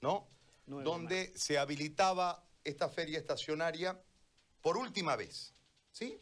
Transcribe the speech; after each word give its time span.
¿no? 0.00 0.28
Donde 0.66 1.32
se 1.36 1.58
habilitaba 1.58 2.44
esta 2.64 2.88
feria 2.88 3.18
estacionaria 3.18 4.00
por 4.60 4.76
última 4.76 5.16
vez, 5.16 5.54
¿sí? 5.92 6.20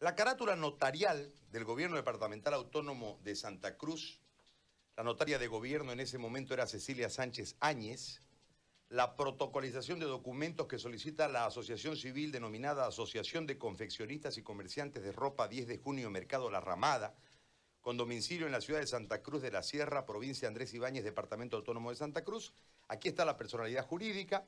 La 0.00 0.14
carátula 0.14 0.56
notarial 0.56 1.32
del 1.50 1.64
gobierno 1.64 1.96
departamental 1.96 2.54
autónomo 2.54 3.18
de 3.22 3.36
Santa 3.36 3.76
Cruz, 3.76 4.20
la 4.96 5.04
notaria 5.04 5.38
de 5.38 5.46
gobierno 5.46 5.92
en 5.92 6.00
ese 6.00 6.18
momento 6.18 6.54
era 6.54 6.66
Cecilia 6.66 7.10
Sánchez 7.10 7.56
Áñez, 7.60 8.22
la 8.88 9.16
protocolización 9.16 9.98
de 9.98 10.06
documentos 10.06 10.66
que 10.66 10.78
solicita 10.78 11.28
la 11.28 11.46
asociación 11.46 11.96
civil 11.96 12.30
denominada 12.30 12.86
Asociación 12.86 13.46
de 13.46 13.58
Confeccionistas 13.58 14.38
y 14.38 14.42
Comerciantes 14.42 15.02
de 15.02 15.12
Ropa 15.12 15.48
10 15.48 15.66
de 15.66 15.78
junio 15.78 16.10
Mercado 16.10 16.50
La 16.50 16.60
Ramada, 16.60 17.14
con 17.86 17.96
domicilio 17.96 18.46
en 18.46 18.52
la 18.52 18.60
ciudad 18.60 18.80
de 18.80 18.86
Santa 18.88 19.22
Cruz 19.22 19.42
de 19.42 19.52
la 19.52 19.62
Sierra, 19.62 20.04
provincia 20.04 20.48
Andrés 20.48 20.74
Ibáñez, 20.74 21.04
departamento 21.04 21.56
autónomo 21.56 21.90
de 21.90 21.94
Santa 21.94 22.24
Cruz. 22.24 22.52
Aquí 22.88 23.06
está 23.06 23.24
la 23.24 23.36
personalidad 23.36 23.86
jurídica, 23.86 24.44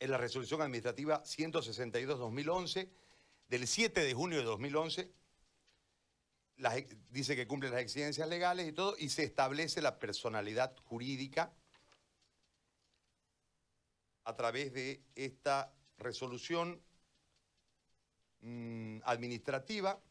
en 0.00 0.10
la 0.10 0.18
resolución 0.18 0.60
administrativa 0.60 1.22
162-2011 1.22 2.88
del 3.46 3.68
7 3.68 4.02
de 4.02 4.14
junio 4.14 4.38
de 4.38 4.44
2011, 4.46 5.12
las 6.56 6.76
ex- 6.78 6.96
dice 7.10 7.36
que 7.36 7.46
cumple 7.46 7.70
las 7.70 7.82
exigencias 7.82 8.28
legales 8.28 8.66
y 8.66 8.72
todo, 8.72 8.96
y 8.98 9.10
se 9.10 9.22
establece 9.22 9.80
la 9.80 10.00
personalidad 10.00 10.76
jurídica 10.86 11.52
a 14.24 14.34
través 14.34 14.72
de 14.72 15.04
esta 15.14 15.72
resolución 15.98 16.82
mm, 18.40 19.02
administrativa, 19.04 20.02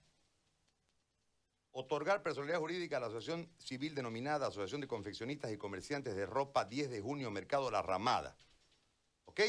otorgar 1.71 2.23
personalidad 2.23 2.59
jurídica 2.59 2.97
a 2.97 2.99
la 2.99 3.07
asociación 3.07 3.49
civil 3.57 3.95
denominada 3.95 4.47
Asociación 4.47 4.81
de 4.81 4.87
Confeccionistas 4.87 5.51
y 5.51 5.57
Comerciantes 5.57 6.15
de 6.15 6.25
Ropa 6.25 6.65
10 6.65 6.89
de 6.89 7.01
junio 7.01 7.31
Mercado 7.31 7.69
La 7.69 7.81
Ramada. 7.81 8.35
¿Ok? 9.25 9.41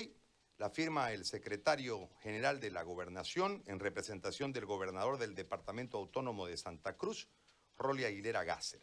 La 0.58 0.70
firma 0.70 1.12
el 1.12 1.24
secretario 1.24 2.10
general 2.20 2.60
de 2.60 2.70
la 2.70 2.82
Gobernación 2.82 3.62
en 3.66 3.80
representación 3.80 4.52
del 4.52 4.66
gobernador 4.66 5.18
del 5.18 5.34
Departamento 5.34 5.96
Autónomo 5.96 6.46
de 6.46 6.58
Santa 6.58 6.96
Cruz, 6.96 7.28
Rolly 7.78 8.04
Aguilera 8.04 8.44
Gasser. 8.44 8.82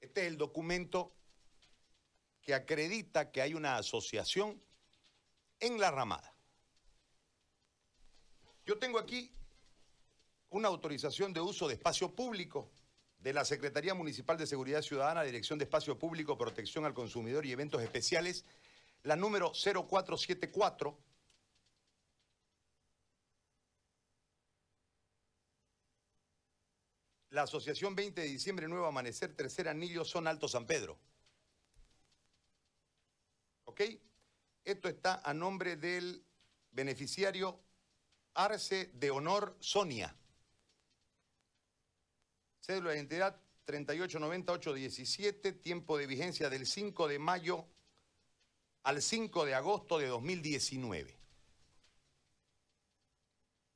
Este 0.00 0.22
es 0.22 0.28
el 0.28 0.38
documento 0.38 1.14
que 2.40 2.54
acredita 2.54 3.30
que 3.30 3.42
hay 3.42 3.52
una 3.52 3.76
asociación 3.76 4.62
en 5.58 5.78
la 5.78 5.90
ramada. 5.90 6.34
Yo 8.64 8.78
tengo 8.78 8.98
aquí 8.98 9.34
una 10.50 10.68
autorización 10.68 11.32
de 11.32 11.40
uso 11.40 11.68
de 11.68 11.74
espacio 11.74 12.14
público 12.14 12.70
de 13.18 13.32
la 13.32 13.44
Secretaría 13.44 13.94
Municipal 13.94 14.36
de 14.36 14.46
Seguridad 14.46 14.82
Ciudadana, 14.82 15.22
Dirección 15.22 15.58
de 15.58 15.64
Espacio 15.64 15.98
Público, 15.98 16.36
Protección 16.36 16.84
al 16.84 16.94
Consumidor 16.94 17.46
y 17.46 17.52
Eventos 17.52 17.82
Especiales, 17.82 18.44
la 19.02 19.16
número 19.16 19.52
0474. 19.52 20.98
La 27.30 27.42
Asociación 27.42 27.94
20 27.94 28.20
de 28.22 28.26
Diciembre 28.26 28.66
Nuevo 28.66 28.86
Amanecer, 28.86 29.36
Tercer 29.36 29.68
Anillo, 29.68 30.04
Son 30.04 30.26
Alto 30.26 30.48
San 30.48 30.66
Pedro. 30.66 30.98
¿Ok? 33.64 33.82
Esto 34.64 34.88
está 34.88 35.22
a 35.24 35.32
nombre 35.32 35.76
del 35.76 36.24
beneficiario 36.72 37.60
Arce 38.34 38.90
de 38.94 39.10
Honor 39.12 39.56
Sonia. 39.60 40.16
Cédula 42.70 42.90
de 42.90 42.98
identidad 42.98 43.36
3890817, 43.66 45.60
tiempo 45.60 45.98
de 45.98 46.06
vigencia 46.06 46.48
del 46.48 46.68
5 46.68 47.08
de 47.08 47.18
mayo 47.18 47.66
al 48.84 49.02
5 49.02 49.44
de 49.44 49.56
agosto 49.56 49.98
de 49.98 50.06
2019. 50.06 51.18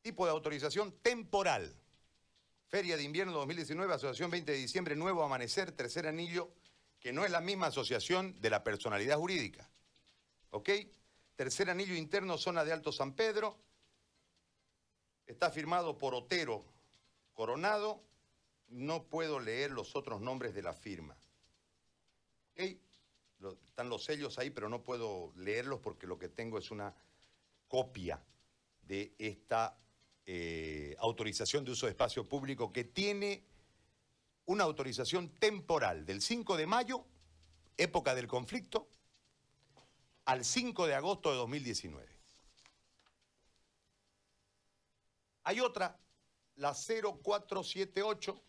Tipo 0.00 0.26
de 0.26 0.30
autorización 0.30 0.92
temporal. 1.02 1.74
Feria 2.68 2.96
de 2.96 3.02
Invierno 3.02 3.32
2019, 3.32 3.94
Asociación 3.94 4.30
20 4.30 4.52
de 4.52 4.58
Diciembre, 4.58 4.94
Nuevo 4.94 5.24
Amanecer, 5.24 5.72
Tercer 5.72 6.06
Anillo, 6.06 6.52
que 7.00 7.12
no 7.12 7.24
es 7.24 7.32
la 7.32 7.40
misma 7.40 7.66
asociación 7.66 8.40
de 8.40 8.50
la 8.50 8.62
personalidad 8.62 9.18
jurídica. 9.18 9.68
¿Ok? 10.50 10.70
Tercer 11.34 11.68
Anillo 11.68 11.96
Interno, 11.96 12.38
zona 12.38 12.64
de 12.64 12.72
Alto 12.72 12.92
San 12.92 13.14
Pedro. 13.14 13.58
Está 15.26 15.50
firmado 15.50 15.98
por 15.98 16.14
Otero 16.14 16.64
Coronado. 17.32 18.13
No 18.68 19.04
puedo 19.04 19.38
leer 19.40 19.70
los 19.70 19.94
otros 19.96 20.20
nombres 20.20 20.54
de 20.54 20.62
la 20.62 20.72
firma. 20.72 21.16
Están 22.54 23.88
los 23.88 24.04
sellos 24.04 24.38
ahí, 24.38 24.50
pero 24.50 24.68
no 24.68 24.82
puedo 24.82 25.32
leerlos 25.36 25.80
porque 25.80 26.06
lo 26.06 26.18
que 26.18 26.28
tengo 26.28 26.58
es 26.58 26.70
una 26.70 26.94
copia 27.68 28.22
de 28.82 29.14
esta 29.18 29.76
eh, 30.26 30.96
autorización 30.98 31.64
de 31.64 31.72
uso 31.72 31.86
de 31.86 31.92
espacio 31.92 32.28
público 32.28 32.72
que 32.72 32.84
tiene 32.84 33.44
una 34.46 34.64
autorización 34.64 35.28
temporal 35.30 36.04
del 36.06 36.20
5 36.20 36.56
de 36.56 36.66
mayo, 36.66 37.04
época 37.76 38.14
del 38.14 38.26
conflicto, 38.26 38.88
al 40.24 40.44
5 40.44 40.86
de 40.86 40.94
agosto 40.94 41.30
de 41.30 41.36
2019. 41.36 42.14
Hay 45.44 45.60
otra, 45.60 45.98
la 46.56 46.74
0478, 46.74 48.42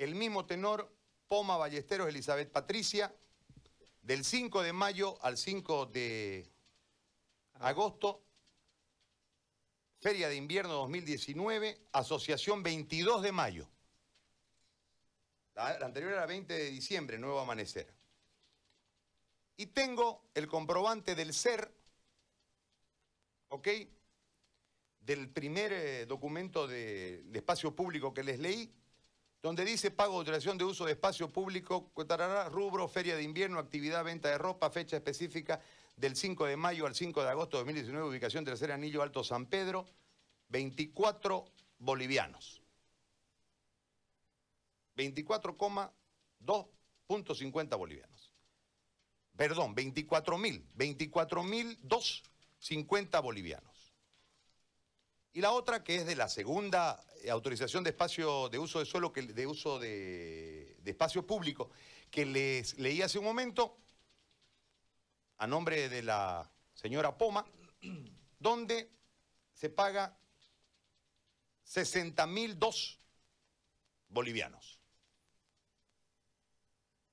el 0.00 0.14
mismo 0.14 0.46
tenor, 0.46 0.90
Poma 1.28 1.58
Ballesteros 1.58 2.08
Elizabeth 2.08 2.50
Patricia, 2.50 3.14
del 4.00 4.24
5 4.24 4.62
de 4.62 4.72
mayo 4.72 5.22
al 5.22 5.36
5 5.36 5.86
de 5.86 6.50
agosto, 7.60 8.24
Feria 9.98 10.30
de 10.30 10.36
Invierno 10.36 10.72
2019, 10.72 11.88
Asociación 11.92 12.62
22 12.62 13.22
de 13.22 13.32
mayo. 13.32 13.68
La, 15.54 15.76
anterior 15.84 16.12
era 16.12 16.24
20 16.24 16.50
de 16.50 16.70
diciembre, 16.70 17.18
Nuevo 17.18 17.38
Amanecer. 17.38 17.92
Y 19.58 19.66
tengo 19.66 20.30
el 20.32 20.48
comprobante 20.48 21.14
del 21.14 21.34
SER, 21.34 21.70
¿ok? 23.48 23.68
Del 25.00 25.28
primer 25.28 25.74
eh, 25.74 26.06
documento 26.06 26.66
de, 26.66 27.22
de 27.24 27.38
espacio 27.38 27.76
público 27.76 28.14
que 28.14 28.24
les 28.24 28.38
leí, 28.38 28.72
donde 29.42 29.64
dice 29.64 29.90
pago 29.90 30.12
de 30.12 30.18
autorización 30.18 30.58
de 30.58 30.64
uso 30.64 30.84
de 30.84 30.92
espacio 30.92 31.30
público, 31.30 31.90
rubro, 32.50 32.86
feria 32.88 33.16
de 33.16 33.22
invierno, 33.22 33.58
actividad, 33.58 34.04
venta 34.04 34.28
de 34.28 34.36
ropa, 34.38 34.70
fecha 34.70 34.96
específica 34.96 35.60
del 35.96 36.14
5 36.16 36.46
de 36.46 36.56
mayo 36.56 36.86
al 36.86 36.94
5 36.94 37.22
de 37.22 37.30
agosto 37.30 37.56
de 37.56 37.64
2019, 37.64 38.08
ubicación 38.08 38.44
Tercer 38.44 38.70
Anillo, 38.72 39.02
Alto 39.02 39.24
San 39.24 39.46
Pedro, 39.46 39.86
24 40.48 41.46
bolivianos. 41.78 42.60
24,2.50 44.96 47.78
bolivianos. 47.78 48.34
Perdón, 49.36 49.74
24 49.74 50.36
mil, 50.36 50.66
24 50.74 51.42
mil 51.42 51.78
250 51.82 53.20
bolivianos. 53.20 53.69
Y 55.32 55.40
la 55.40 55.52
otra 55.52 55.84
que 55.84 55.96
es 55.96 56.06
de 56.06 56.16
la 56.16 56.28
segunda 56.28 57.04
eh, 57.22 57.30
autorización 57.30 57.84
de 57.84 57.90
espacio 57.90 58.48
de 58.48 58.58
uso 58.58 58.80
de 58.80 58.86
suelo, 58.86 59.12
que, 59.12 59.22
de 59.22 59.46
uso 59.46 59.78
de, 59.78 60.76
de 60.82 60.90
espacio 60.90 61.26
público, 61.26 61.70
que 62.10 62.26
les 62.26 62.78
leí 62.78 63.00
hace 63.02 63.18
un 63.18 63.24
momento, 63.24 63.78
a 65.38 65.46
nombre 65.46 65.88
de 65.88 66.02
la 66.02 66.50
señora 66.74 67.16
Poma, 67.16 67.46
donde 68.38 68.90
se 69.52 69.70
paga 69.70 70.18
60 71.62 72.26
mil 72.26 72.58
dos 72.58 72.98
bolivianos. 74.08 74.80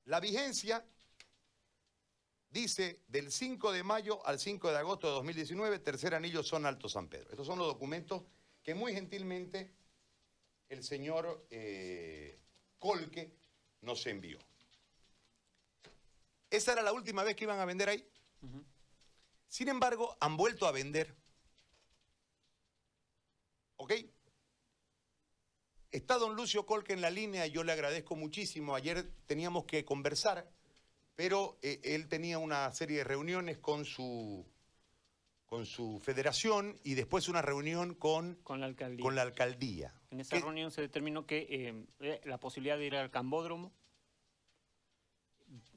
La 0.05 0.19
vigencia 0.19 0.83
dice 2.57 3.03
del 3.07 3.31
5 3.31 3.71
de 3.71 3.83
mayo 3.83 4.25
al 4.25 4.39
5 4.39 4.71
de 4.71 4.77
agosto 4.77 5.07
de 5.07 5.13
2019, 5.13 5.77
tercer 5.77 6.15
anillo 6.15 6.41
son 6.41 6.65
Alto 6.65 6.89
San 6.89 7.07
Pedro. 7.07 7.29
Estos 7.29 7.45
son 7.45 7.59
los 7.59 7.67
documentos 7.67 8.23
que 8.63 8.73
muy 8.73 8.93
gentilmente 8.93 9.71
el 10.67 10.83
señor 10.83 11.45
eh, 11.51 12.39
Colque 12.79 13.31
nos 13.81 14.05
envió. 14.07 14.39
Esa 16.49 16.73
era 16.73 16.81
la 16.81 16.93
última 16.93 17.23
vez 17.23 17.35
que 17.35 17.43
iban 17.43 17.59
a 17.59 17.65
vender 17.65 17.89
ahí. 17.89 18.09
Sin 19.47 19.69
embargo, 19.69 20.17
han 20.19 20.35
vuelto 20.35 20.65
a 20.65 20.71
vender. 20.71 21.15
¿Ok? 23.75 23.93
Está 25.91 26.17
don 26.17 26.35
Lucio 26.35 26.65
Colque 26.65 26.93
en 26.93 27.01
la 27.01 27.11
línea, 27.11 27.45
yo 27.45 27.63
le 27.63 27.71
agradezco 27.71 28.15
muchísimo. 28.15 28.75
Ayer 28.75 29.11
teníamos 29.27 29.65
que 29.65 29.85
conversar, 29.85 30.49
pero 31.17 31.57
eh, 31.63 31.81
él 31.83 32.07
tenía 32.07 32.37
una 32.37 32.71
serie 32.71 32.99
de 32.99 33.03
reuniones 33.03 33.57
con 33.57 33.83
su, 33.85 34.45
con 35.47 35.65
su 35.65 35.99
federación 35.99 36.79
y 36.83 36.93
después 36.93 37.27
una 37.27 37.41
reunión 37.41 37.95
con, 37.95 38.35
Con 38.43 38.59
la 38.61 38.67
alcaldía. 38.67 39.03
con 39.03 39.15
la 39.15 39.23
alcaldía. 39.23 39.93
En 40.11 40.19
esa 40.21 40.35
¿Qué- 40.37 40.43
reunión 40.43 40.69
se 40.71 40.81
determinó 40.81 41.25
que 41.25 41.39
eh, 41.49 41.85
eh, 42.01 42.21
la 42.23 42.39
posibilidad 42.39 42.77
de 42.77 42.85
ir 42.85 42.95
al 42.95 43.09
Cambódromo 43.09 43.73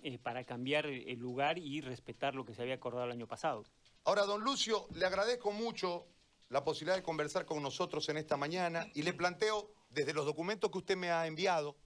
eh, 0.02 0.18
para 0.18 0.44
cambiar 0.44 0.84
el 0.86 1.18
lugar 1.18 1.56
y 1.58 1.80
respetar 1.80 2.34
lo 2.34 2.44
que 2.44 2.54
se 2.54 2.60
había 2.60 2.74
acordado 2.74 3.06
el 3.06 3.12
año 3.12 3.26
pasado. 3.26 3.64
Ahora, 4.04 4.24
don 4.26 4.42
Lucio, 4.42 4.88
le 4.94 5.06
agradezco 5.06 5.52
mucho 5.52 6.06
la 6.50 6.62
posibilidad 6.64 6.96
de 6.96 7.02
conversar 7.02 7.46
con 7.46 7.62
nosotros 7.62 8.06
en 8.10 8.18
esta 8.18 8.36
mañana 8.36 8.86
y 8.94 9.02
le 9.02 9.14
planteo 9.14 9.72
desde 9.88 10.12
los 10.12 10.26
documentos 10.26 10.70
que 10.70 10.78
usted 10.78 10.96
me 10.98 11.10
ha 11.10 11.26
enviado 11.26 11.76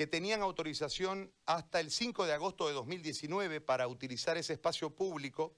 que 0.00 0.06
tenían 0.06 0.40
autorización 0.40 1.30
hasta 1.44 1.78
el 1.78 1.90
5 1.90 2.24
de 2.24 2.32
agosto 2.32 2.66
de 2.66 2.72
2019 2.72 3.60
para 3.60 3.86
utilizar 3.86 4.38
ese 4.38 4.54
espacio 4.54 4.96
público. 4.96 5.54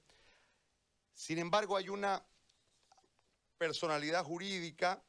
Sin 1.14 1.38
embargo, 1.38 1.76
hay 1.76 1.88
una 1.88 2.26
personalidad 3.56 4.24
jurídica 4.24 5.00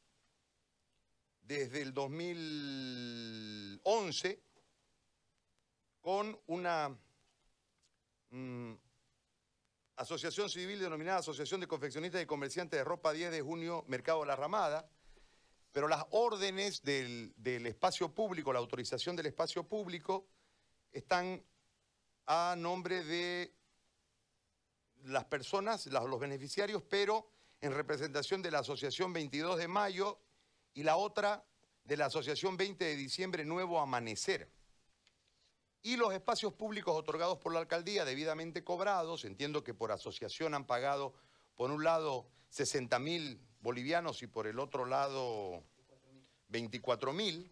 desde 1.41 1.81
el 1.81 1.95
2011 1.95 4.43
con 5.99 6.39
una 6.45 6.95
mm, 8.29 8.73
asociación 9.95 10.47
civil 10.47 10.79
denominada 10.79 11.17
Asociación 11.17 11.59
de 11.59 11.67
Confeccionistas 11.67 12.21
y 12.21 12.27
Comerciantes 12.27 12.79
de 12.79 12.83
Ropa 12.83 13.11
10 13.11 13.31
de 13.31 13.41
junio, 13.41 13.83
Mercado 13.87 14.25
La 14.25 14.35
Ramada, 14.35 14.87
pero 15.73 15.87
las 15.87 16.05
órdenes 16.11 16.83
del, 16.83 17.33
espacio 17.65 18.13
público, 18.13 18.53
la 18.53 18.59
autorización 18.59 19.15
del 19.15 19.25
espacio 19.25 19.63
público, 19.63 20.27
están 20.91 21.43
a 22.27 22.55
nombre 22.55 23.03
de 23.03 23.51
las 25.05 25.25
personas, 25.25 25.87
los 25.87 26.19
beneficiarios, 26.19 26.83
pero 26.83 27.27
en 27.59 27.73
representación 27.73 28.43
de 28.43 28.51
la 28.51 28.59
Asociación 28.59 29.11
22 29.13 29.57
de 29.57 29.67
Mayo 29.67 30.19
y 30.75 30.83
la 30.83 30.95
otra 30.95 31.43
de 31.83 31.97
la 31.97 32.05
Asociación 32.05 32.55
20 32.55 32.85
de 32.85 32.95
Diciembre 32.95 33.43
Nuevo 33.43 33.79
Amanecer. 33.79 34.51
Y 35.81 35.97
los 35.97 36.13
espacios 36.13 36.53
públicos 36.53 36.95
otorgados 36.95 37.39
por 37.39 37.51
la 37.51 37.59
alcaldía, 37.59 38.05
debidamente 38.05 38.63
cobrados, 38.63 39.25
entiendo 39.25 39.63
que 39.63 39.73
por 39.73 39.91
asociación 39.91 40.53
han 40.53 40.67
pagado, 40.67 41.15
por 41.55 41.71
un 41.71 41.83
lado, 41.83 42.27
60 42.49 42.99
mil 42.99 43.41
bolivianos 43.63 44.21
y 44.21 44.27
por 44.27 44.45
el 44.45 44.59
otro 44.59 44.85
lado 44.85 45.63
24 46.49 47.13
mil. 47.13 47.49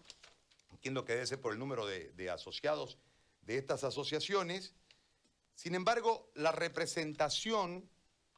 Entiendo 0.70 1.06
que 1.06 1.14
debe 1.14 1.26
ser 1.26 1.42
por 1.42 1.54
el 1.54 1.60
número 1.60 1.88
de, 1.88 2.12
de 2.12 2.30
asociados 2.30 2.98
de 3.42 3.58
estas 3.58 3.84
asociaciones. 3.84 4.76
Sin 5.56 5.74
embargo, 5.74 6.30
la 6.36 6.52
representación 6.52 7.90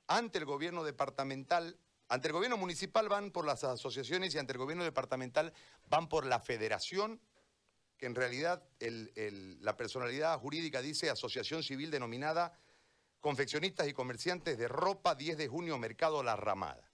ante 0.08 0.38
el 0.38 0.46
gobierno 0.46 0.84
departamental, 0.84 1.78
ante 2.10 2.28
el 2.28 2.34
gobierno 2.34 2.58
municipal 2.58 3.10
van 3.10 3.31
por 3.31 3.46
las 3.46 3.64
asociaciones 3.64 4.36
y 4.36 4.38
ante 4.38 4.54
el 4.54 4.60
gobierno 4.60 4.84
departamental 4.84 5.54
van 5.90 6.08
por 6.08 6.25
la 6.25 6.40
federación, 6.40 7.20
que 7.98 8.06
en 8.06 8.16
realidad 8.16 8.64
la 8.80 9.78
personalidad 9.78 10.40
jurídica 10.40 10.81
dice 10.81 11.10
asociación 11.10 11.64
civil 11.64 11.90
denominada 11.90 12.58
confeccionistas 13.20 13.88
y 13.88 13.94
comerciantes 13.94 14.58
de 14.58 14.68
ropa 14.68 15.16
10 15.16 15.38
de 15.38 15.48
junio 15.48 15.78
Mercado 15.78 16.22
La 16.22 16.36
Ramada. 16.36 16.93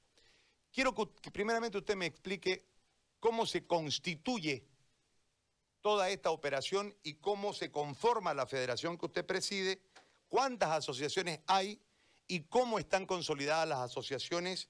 Quiero 0.80 0.96
que, 0.96 1.30
primeramente 1.30 1.78
usted 1.78 1.98
me 1.98 2.06
explique 2.06 2.64
cómo 3.20 3.46
se 3.46 3.68
constituye 3.68 4.64
toda 5.81 6.10
esta 6.10 6.31
operación 6.31 6.96
y 7.04 7.16
cómo 7.16 7.52
se 7.52 7.70
conforma 7.70 8.34
la 8.34 8.46
federación 8.46 8.98
que 8.98 9.08
usted 9.08 9.26
preside, 9.26 9.81
cuántas 10.30 10.70
asociaciones 10.70 11.42
hay 11.48 11.81
y 12.30 12.44
cómo 12.44 12.80
están 12.80 13.06
consolidadas 13.06 13.68
las 13.68 13.80
asociaciones 13.80 14.70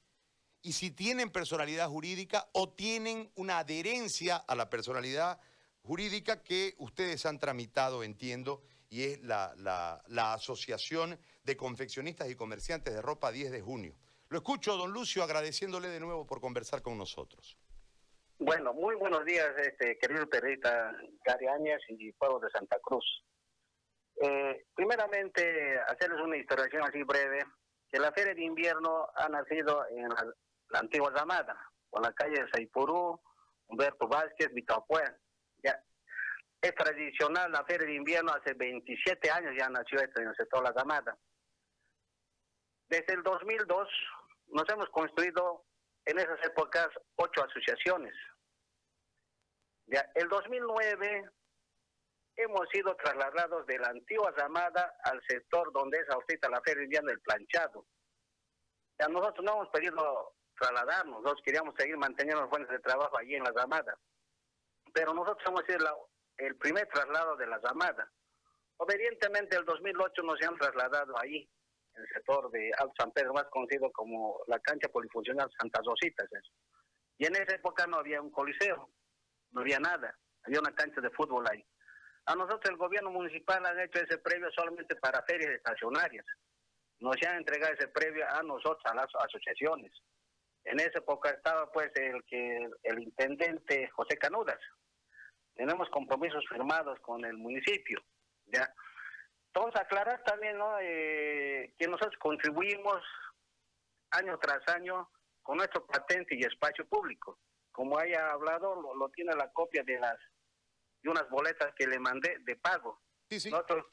y 0.64 0.74
si 0.74 0.90
tienen 0.90 1.30
personalidad 1.30 1.88
jurídica 1.88 2.50
o 2.54 2.70
tienen 2.70 3.32
una 3.36 3.60
adherencia 3.60 4.38
a 4.38 4.56
la 4.56 4.68
personalidad 4.68 5.40
jurídica 5.84 6.42
que 6.42 6.74
ustedes 6.80 7.24
han 7.28 7.38
tramitado, 7.38 8.02
entiendo, 8.04 8.64
y 8.90 9.04
es 9.04 9.22
la, 9.22 9.54
la 10.08 10.34
Asociación 10.34 11.20
de 11.44 11.56
Confeccionistas 11.56 12.32
y 12.32 12.36
Comerciantes 12.36 12.96
de 12.96 13.02
Ropa 13.04 13.32
10 13.32 13.52
de 13.52 13.62
junio. 13.62 13.96
Lo 14.30 14.38
escucho, 14.38 14.78
don 14.78 14.92
Lucio, 14.92 15.24
agradeciéndole 15.24 15.88
de 15.88 16.00
nuevo 16.00 16.26
por 16.28 16.40
conversar 16.40 16.84
con 16.84 16.98
nosotros. 16.98 17.58
Bueno, 18.38 18.74
muy 18.74 18.96
buenos 18.96 19.26
días, 19.26 19.50
este, 19.58 19.98
querido 19.98 20.30
periodista 20.30 20.96
Gary 21.26 21.48
Áñez 21.48 21.82
y 21.90 22.12
pueblo 22.14 22.40
de 22.40 22.50
Santa 22.52 22.78
Cruz. 22.80 23.04
Eh, 24.22 24.66
primeramente, 24.76 25.80
hacerles 25.88 26.22
una 26.22 26.38
historiación 26.38 26.84
así 26.84 27.02
breve, 27.04 27.44
que 27.92 28.00
la 28.00 28.12
Feria 28.12 28.36
de 28.36 28.44
Invierno 28.44 29.08
ha 29.16 29.28
nacido 29.30 29.84
en 29.90 30.10
la, 30.10 30.80
antigua 30.80 31.12
Zamada, 31.18 31.58
con 31.90 32.04
la 32.04 32.14
calle 32.14 32.44
de 32.44 32.50
Saipurú, 32.52 33.20
Humberto 33.68 34.08
Vázquez, 34.08 34.54
Vitapué. 34.54 35.04
Ya. 35.64 35.82
Es 36.62 36.76
tradicional 36.76 37.52
la 37.52 37.66
Feria 37.66 37.88
de 37.88 37.96
Invierno, 37.96 38.32
hace 38.32 38.54
27 38.54 39.32
años 39.32 39.56
ya 39.58 39.70
nació 39.70 40.00
esto 40.00 40.22
en 40.22 40.28
el 40.28 40.36
sector 40.36 40.62
de 40.62 40.70
la 40.70 40.80
Zamada. 40.80 41.18
Desde 42.90 43.14
el 43.14 43.24
2002 43.24 43.88
nos 44.50 44.68
hemos 44.70 44.90
construido 44.90 45.66
en 46.06 46.20
esas 46.20 46.44
épocas 46.46 46.88
ocho 47.16 47.44
asociaciones. 47.44 48.14
Ya, 49.88 50.06
el 50.16 50.28
2009 50.28 51.30
hemos 52.36 52.70
sido 52.72 52.96
trasladados 52.96 53.66
de 53.66 53.80
la 53.80 53.90
antigua 53.90 54.32
Ramada 54.32 54.96
al 55.04 55.22
sector 55.28 55.72
donde 55.74 56.00
es 56.00 56.10
ahorita 56.10 56.50
la 56.50 56.62
feria 56.62 56.84
indiana 56.84 57.10
del 57.10 57.22
planchado. 57.22 57.86
Ya 59.00 59.08
nosotros 59.08 59.44
no 59.46 59.54
hemos 59.54 59.70
pedido 59.70 60.36
trasladarnos, 60.58 61.22
nosotros 61.22 61.42
queríamos 61.44 61.74
seguir 61.78 61.98
manteniendo 61.98 62.42
las 62.42 62.50
fuentes 62.50 62.72
de 62.72 62.80
trabajo 62.80 63.18
allí 63.18 63.36
en 63.36 63.44
la 63.44 63.52
Ramada. 63.52 63.98
Pero 64.94 65.14
nosotros 65.14 65.48
hemos 65.48 65.64
sido 65.66 66.10
el 66.38 66.56
primer 66.58 66.88
traslado 66.88 67.36
de 67.36 67.48
la 67.48 67.60
Ramada. 67.60 68.12
Obedientemente, 68.78 69.58
el 69.58 69.66
2008 69.66 70.24
nos 70.24 70.42
han 70.42 70.58
trasladado 70.58 71.18
ahí 71.20 71.50
el 72.00 72.08
sector 72.14 72.50
de 72.52 72.72
Alto 72.78 72.94
San 72.98 73.12
Pedro, 73.12 73.34
más 73.34 73.46
conocido 73.46 73.92
como 73.92 74.40
la 74.48 74.60
cancha 74.60 74.90
polifuncional 74.90 75.50
Santa 75.60 75.82
Rositas. 75.84 76.28
Y 77.18 77.26
en 77.26 77.36
esa 77.36 77.56
época 77.56 77.86
no 77.88 77.98
había 77.98 78.22
un 78.22 78.32
coliseo, 78.32 78.90
no 79.52 79.62
había 79.62 79.80
nada, 79.80 80.18
había 80.44 80.60
una 80.60 80.74
cancha 80.74 81.02
de 81.02 81.10
fútbol 81.12 81.46
ahí. 81.50 81.66
A 82.26 82.36
nosotros 82.36 82.70
el 82.70 82.78
gobierno 82.78 83.12
municipal 83.12 83.66
ha 83.66 83.84
hecho 83.84 84.00
ese 84.00 84.18
previo 84.20 84.50
solamente 84.52 84.96
para 84.96 85.24
ferias 85.24 85.52
estacionarias. 85.52 86.26
Nos 87.00 87.16
han 87.28 87.38
entregado 87.38 87.74
ese 87.74 87.88
previo 87.88 88.26
a 88.30 88.44
nosotros, 88.44 88.84
a 88.86 88.96
las 88.96 89.08
asociaciones. 89.16 89.92
En 90.66 90.80
esa 90.80 91.00
época 91.00 91.30
estaba 91.30 91.72
pues 91.72 91.92
el 91.96 92.24
que 92.26 92.70
el 92.84 93.00
intendente 93.00 93.90
José 93.90 94.18
Canudas. 94.18 94.60
Tenemos 95.56 95.90
compromisos 95.90 96.46
firmados 96.48 97.00
con 97.00 97.26
el 97.26 97.38
municipio. 97.38 98.02
¿ya? 98.48 98.72
Entonces, 99.60 99.82
aclarar 99.82 100.24
también 100.24 100.58
¿no? 100.58 100.80
Eh, 100.80 101.74
que 101.78 101.88
nosotros 101.88 102.16
contribuimos 102.18 103.04
año 104.12 104.38
tras 104.40 104.66
año 104.70 105.10
con 105.44 105.58
nuestro 105.58 105.86
patente 105.86 106.36
y 106.36 106.44
espacio 106.44 106.88
público. 106.88 107.38
Como 107.74 108.00
haya 108.00 108.32
hablado, 108.32 108.82
lo, 108.96 109.10
tiene 109.10 109.36
la 109.36 109.52
copia 109.52 109.84
de 109.84 110.00
las 110.00 110.18
de 111.02 111.10
unas 111.10 111.30
boletas 111.30 111.74
que 111.76 111.88
le 111.88 112.00
mandé 112.00 112.40
de 112.40 112.56
pago. 112.56 113.02
Nosotros, 113.30 113.86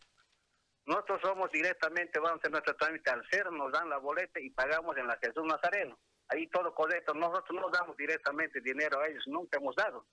nosotros 0.87 1.21
somos 1.23 1.51
directamente, 1.51 2.19
vamos 2.19 2.37
a 2.37 2.39
hacer 2.39 2.51
nuestro 2.51 2.77
trámite 2.77 3.11
al 3.11 3.29
ser, 3.29 3.51
nos 3.53 3.73
dan 3.73 3.89
la 3.89 3.99
boleta 3.99 4.41
y 4.41 4.51
pagamos 4.51 4.97
en 4.97 5.07
la 5.07 5.19
Jesús 5.19 5.45
Nazareno. 5.45 5.99
Ahí 6.29 6.47
todo 6.49 6.75
correcto. 6.75 7.13
Nosotros 7.15 7.61
no 7.61 7.71
damos 7.71 7.97
directamente 7.97 8.61
dinero 8.61 9.01
a 9.01 9.09
ellos, 9.09 9.25
nunca 9.27 9.59
hemos 9.59 9.75
dado. 9.75 10.07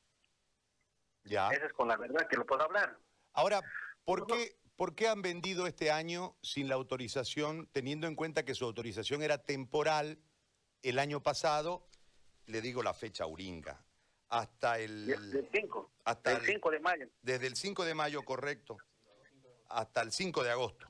Ya. 1.23 1.49
Esa 1.49 1.67
es 1.67 1.73
con 1.73 1.87
la 1.87 1.97
verdad 1.97 2.27
que 2.27 2.37
lo 2.37 2.45
puedo 2.45 2.63
hablar. 2.63 2.97
Ahora, 3.33 3.61
¿por 4.03 4.27
qué, 4.27 4.55
¿Por 4.75 4.95
qué 4.95 5.07
han 5.07 5.21
vendido 5.21 5.67
este 5.67 5.91
año 5.91 6.35
sin 6.41 6.67
la 6.67 6.75
autorización, 6.75 7.67
teniendo 7.71 8.07
en 8.07 8.15
cuenta 8.15 8.43
que 8.43 8.55
su 8.55 8.65
autorización 8.65 9.21
era 9.21 9.37
temporal 9.37 10.17
el 10.81 10.99
año 10.99 11.21
pasado? 11.21 11.87
Le 12.47 12.61
digo 12.61 12.81
la 12.81 12.93
fecha 12.93 13.25
uringa. 13.27 13.83
Hasta 14.29 14.79
el... 14.79 15.47
5. 15.53 15.91
Hasta 16.05 16.31
el 16.31 16.45
5 16.45 16.71
de 16.71 16.79
mayo. 16.79 17.07
Desde 17.21 17.47
el 17.47 17.55
5 17.55 17.85
de 17.85 17.93
mayo, 17.93 18.23
correcto. 18.23 18.77
Hasta 19.69 20.01
el 20.01 20.11
5 20.11 20.43
de 20.43 20.49
agosto. 20.49 20.87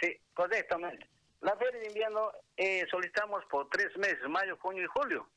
Sí, 0.00 0.20
correctamente. 0.34 1.08
La 1.40 1.56
feria 1.56 1.80
de 1.80 1.86
invierno 1.86 2.32
eh, 2.56 2.84
solicitamos 2.90 3.44
por 3.46 3.68
tres 3.70 3.96
meses, 3.96 4.28
mayo, 4.28 4.56
junio 4.60 4.82
y 4.82 4.86
julio. 4.86 5.30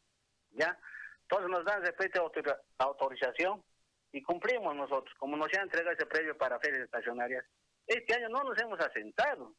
¿Ya? 0.54 0.78
Entonces 1.22 1.50
nos 1.50 1.64
dan 1.64 1.84
a 1.86 2.84
autorización 2.84 3.64
y 4.12 4.22
cumplimos 4.22 4.76
nosotros, 4.76 5.14
como 5.18 5.38
nos 5.38 5.54
han 5.54 5.64
entregado 5.64 5.96
ese 5.96 6.06
previo 6.06 6.38
para 6.38 6.60
ferias 6.60 6.84
estacionarias. 6.84 7.46
Este 7.88 8.14
año 8.14 8.30
no 8.30 8.44
nos 8.44 8.62
hemos 8.62 8.80
asentado. 8.80 9.56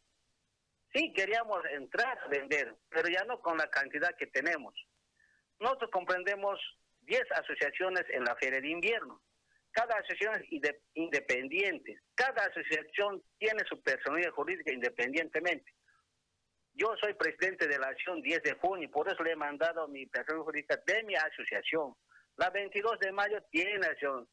Sí, 0.92 1.12
queríamos 1.14 1.64
entrar 1.70 2.18
a 2.18 2.28
vender, 2.28 2.74
pero 2.90 3.08
ya 3.08 3.24
no 3.24 3.40
con 3.40 3.56
la 3.56 3.68
cantidad 3.68 4.14
que 4.16 4.26
tenemos. 4.26 4.74
Nosotros 5.58 5.90
comprendemos 5.90 6.60
10 7.00 7.22
asociaciones 7.32 8.04
en 8.10 8.24
la 8.24 8.36
feria 8.36 8.60
de 8.60 8.68
invierno. 8.68 9.22
Cada 9.70 9.96
asociación 9.96 10.34
es 10.34 10.74
independiente. 10.94 11.98
Cada 12.14 12.44
asociación 12.44 13.22
tiene 13.38 13.62
su 13.66 13.80
personalidad 13.82 14.32
jurídica 14.32 14.70
independientemente. 14.70 15.72
Yo 16.74 16.94
soy 17.00 17.14
presidente 17.14 17.66
de 17.66 17.78
la 17.78 17.88
acción 17.88 18.20
10 18.20 18.42
de 18.42 18.52
junio, 18.54 18.90
por 18.90 19.10
eso 19.10 19.22
le 19.22 19.32
he 19.32 19.36
mandado 19.36 19.88
mi 19.88 20.06
personalidad 20.06 20.44
jurídica 20.44 20.82
de 20.86 21.02
mi 21.04 21.14
asociación. 21.14 21.94
La 22.36 22.50
22 22.50 22.98
de 22.98 23.12
mayo 23.12 23.42
tiene 23.50 23.86
acción 23.86 24.28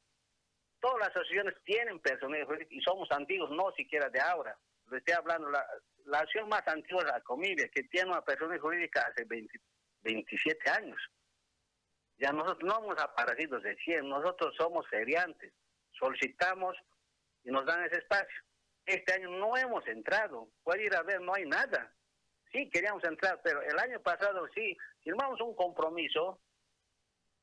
Todas 0.80 1.00
las 1.00 1.10
asociaciones 1.10 1.56
tienen 1.64 2.00
personal 2.00 2.46
jurídico 2.46 2.74
y 2.74 2.82
somos 2.82 3.12
antiguos, 3.12 3.52
no 3.52 3.72
siquiera 3.72 4.10
de 4.10 4.20
ahora. 4.22 4.58
Le 4.90 4.98
estoy 4.98 5.14
hablando, 5.14 5.50
la, 5.50 5.66
la 6.06 6.20
acción 6.20 6.50
más 6.50 6.68
antigua 6.68 7.04
es 7.04 7.10
la 7.10 7.22
Comibia, 7.22 7.70
que 7.70 7.84
tiene 7.84 8.12
una 8.12 8.24
persona 8.24 8.58
jurídica 8.60 9.02
hace 9.02 9.26
27 10.04 10.70
años. 10.70 11.00
Ya 12.18 12.32
nosotros 12.32 12.64
no 12.64 12.76
somos 12.76 13.00
aparecidos 13.00 13.64
de 13.64 13.76
100, 13.78 14.10
nosotros 14.10 14.54
somos 14.58 14.88
feriantes. 14.90 15.54
Solicitamos 15.92 16.76
y 17.44 17.52
nos 17.52 17.66
dan 17.66 17.84
ese 17.86 18.00
espacio. 18.00 18.44
Este 18.86 19.14
año 19.14 19.30
no 19.30 19.56
hemos 19.56 19.86
entrado. 19.88 20.50
Puede 20.64 20.86
ir 20.86 20.96
a 20.96 21.04
ver, 21.04 21.22
no 21.22 21.34
hay 21.34 21.46
nada. 21.46 21.94
Sí, 22.52 22.70
queríamos 22.70 23.04
entrar, 23.04 23.40
pero 23.44 23.62
el 23.62 23.78
año 23.78 24.02
pasado 24.02 24.48
sí, 24.56 24.76
firmamos 25.04 25.40
un 25.42 25.56
compromiso 25.56 26.42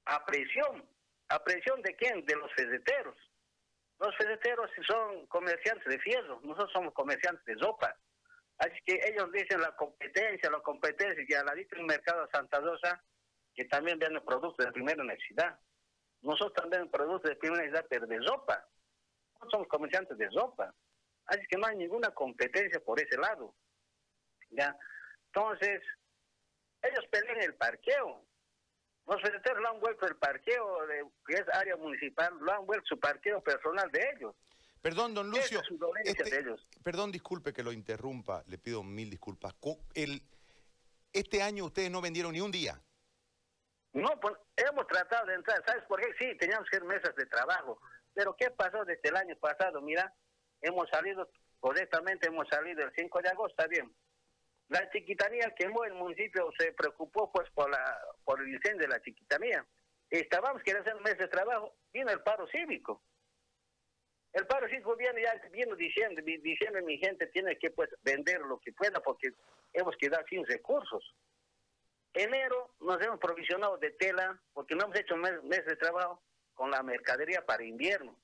a 0.06 0.24
presión. 0.24 0.84
¿A 1.28 1.42
presión 1.42 1.80
de 1.82 1.94
quién? 1.96 2.24
De 2.24 2.36
los 2.36 2.52
fedeteros. 2.54 3.16
Los 3.98 4.14
fedeteros 4.16 4.70
son 4.86 5.26
comerciantes 5.26 5.86
de 5.86 5.98
fierro, 5.98 6.40
nosotros 6.42 6.72
somos 6.72 6.92
comerciantes 6.92 7.44
de 7.46 7.56
sopa. 7.56 7.96
Así 8.58 8.78
que 8.84 9.00
ellos 9.04 9.30
dicen 9.32 9.60
la 9.60 9.74
competencia, 9.76 10.50
la 10.50 10.60
competencia, 10.60 11.24
y 11.26 11.34
a 11.34 11.44
la 11.44 11.54
vista 11.54 11.76
del 11.76 11.86
mercado 11.86 12.24
de 12.24 12.30
Santa 12.30 12.60
Rosa, 12.60 13.02
que 13.54 13.64
también 13.66 13.98
venden 13.98 14.24
productos 14.24 14.64
de 14.66 14.72
primera 14.72 15.02
necesidad. 15.02 15.58
Nosotros 16.22 16.54
también 16.54 16.90
productos 16.90 17.30
de 17.30 17.36
primera 17.36 17.62
necesidad, 17.62 17.86
pero 17.88 18.06
de 18.06 18.18
sopa. 18.22 18.66
Nosotros 19.34 19.52
somos 19.52 19.68
comerciantes 19.68 20.16
de 20.16 20.30
sopa. 20.30 20.74
Así 21.26 21.42
que 21.48 21.56
no 21.56 21.66
hay 21.66 21.76
ninguna 21.76 22.10
competencia 22.10 22.80
por 22.80 23.00
ese 23.00 23.18
lado. 23.18 23.54
¿Ya? 24.50 24.76
Entonces, 25.26 25.82
ellos 26.82 27.04
pelean 27.10 27.42
el 27.42 27.54
parqueo. 27.56 28.24
Los 29.06 29.22
fedeteros 29.22 29.62
lo 29.62 29.68
han 29.70 29.80
vuelto 29.80 30.06
el 30.06 30.16
parqueo, 30.16 30.86
de, 30.86 31.04
que 31.26 31.34
es 31.34 31.48
área 31.52 31.76
municipal, 31.76 32.36
lo 32.40 32.52
han 32.52 32.66
vuelto 32.66 32.86
su 32.86 32.98
parqueo 32.98 33.40
personal 33.40 33.90
de 33.92 34.10
ellos. 34.16 34.34
Perdón, 34.82 35.14
don 35.14 35.30
Lucio. 35.30 35.62
Este, 36.04 36.44
perdón, 36.82 37.10
disculpe 37.10 37.52
que 37.52 37.62
lo 37.62 37.72
interrumpa, 37.72 38.42
le 38.46 38.58
pido 38.58 38.82
mil 38.82 39.10
disculpas. 39.10 39.54
El, 39.94 40.22
este 41.12 41.42
año 41.42 41.64
ustedes 41.64 41.90
no 41.90 42.00
vendieron 42.00 42.32
ni 42.32 42.40
un 42.40 42.50
día. 42.50 42.80
No, 43.92 44.08
pues 44.20 44.34
hemos 44.56 44.86
tratado 44.86 45.26
de 45.26 45.34
entrar. 45.34 45.62
¿Sabes 45.66 45.84
por 45.84 46.00
qué? 46.00 46.08
Sí, 46.18 46.36
teníamos 46.38 46.68
que 46.68 46.76
ir 46.76 46.84
mesas 46.84 47.14
de 47.16 47.26
trabajo. 47.26 47.80
Pero 48.12 48.36
¿qué 48.36 48.50
pasó 48.50 48.84
desde 48.84 49.08
el 49.08 49.16
año 49.16 49.36
pasado? 49.36 49.80
Mira, 49.80 50.12
hemos 50.60 50.88
salido, 50.90 51.28
correctamente 51.58 52.26
hemos 52.28 52.46
salido 52.48 52.82
el 52.82 52.92
5 52.94 53.22
de 53.22 53.28
agosto, 53.28 53.54
está 53.56 53.66
bien. 53.66 53.92
La 54.68 54.90
chiquitanía 54.90 55.54
quemó 55.56 55.84
el 55.84 55.94
municipio, 55.94 56.50
se 56.58 56.72
preocupó 56.72 57.30
pues 57.30 57.48
por 57.50 57.70
la 57.70 57.98
por 58.24 58.40
el 58.40 58.48
incendio 58.48 58.82
de 58.82 58.88
la 58.88 59.02
chiquitanía. 59.02 59.64
Estábamos 60.10 60.62
queriendo 60.62 60.88
hacer 60.88 60.96
un 60.96 61.04
mes 61.04 61.18
de 61.18 61.28
trabajo, 61.28 61.74
vino 61.92 62.10
el 62.10 62.20
paro 62.22 62.46
cívico. 62.48 63.02
El 64.32 64.46
paro 64.46 64.68
cívico 64.68 64.96
viene 64.96 65.22
ya 65.22 65.34
diciendo, 65.50 65.76
diciendo 65.76 66.82
mi 66.82 66.98
gente 66.98 67.26
tiene 67.28 67.56
que 67.58 67.70
pues 67.70 67.90
vender 68.02 68.40
lo 68.40 68.58
que 68.58 68.72
pueda 68.72 69.00
porque 69.00 69.32
hemos 69.72 69.96
quedado 69.96 70.24
sin 70.28 70.44
recursos. 70.44 71.14
Enero 72.12 72.74
nos 72.80 73.00
hemos 73.02 73.20
provisionado 73.20 73.76
de 73.78 73.90
tela 73.92 74.40
porque 74.52 74.74
no 74.74 74.84
hemos 74.84 74.96
hecho 74.96 75.14
un 75.14 75.20
mes, 75.20 75.42
mes 75.44 75.64
de 75.64 75.76
trabajo 75.76 76.22
con 76.54 76.70
la 76.70 76.82
mercadería 76.82 77.44
para 77.44 77.62
invierno. 77.62 78.16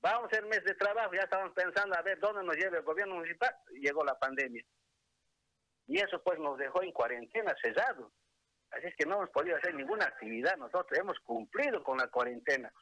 Vamos 0.00 0.24
a 0.24 0.26
hacer 0.26 0.44
mes 0.46 0.64
de 0.64 0.74
trabajo, 0.74 1.14
ya 1.14 1.22
estamos 1.22 1.52
pensando 1.52 1.94
a 1.96 2.02
ver 2.02 2.18
dónde 2.18 2.42
nos 2.42 2.56
lleva 2.56 2.78
el 2.78 2.84
gobierno 2.84 3.16
municipal. 3.16 3.54
Llegó 3.72 4.04
la 4.04 4.18
pandemia. 4.18 4.64
Y 5.86 5.98
eso 5.98 6.22
pues 6.22 6.38
nos 6.38 6.58
dejó 6.58 6.82
en 6.82 6.92
cuarentena, 6.92 7.54
cesado. 7.60 8.12
Así 8.70 8.86
es 8.86 8.94
que 8.96 9.06
no 9.06 9.16
hemos 9.16 9.30
podido 9.30 9.56
hacer 9.56 9.74
ninguna 9.74 10.06
actividad. 10.06 10.56
Nosotros 10.56 10.98
hemos 10.98 11.18
cumplido 11.20 11.82
con 11.82 11.98
la 11.98 12.06
cuarentena. 12.08 12.72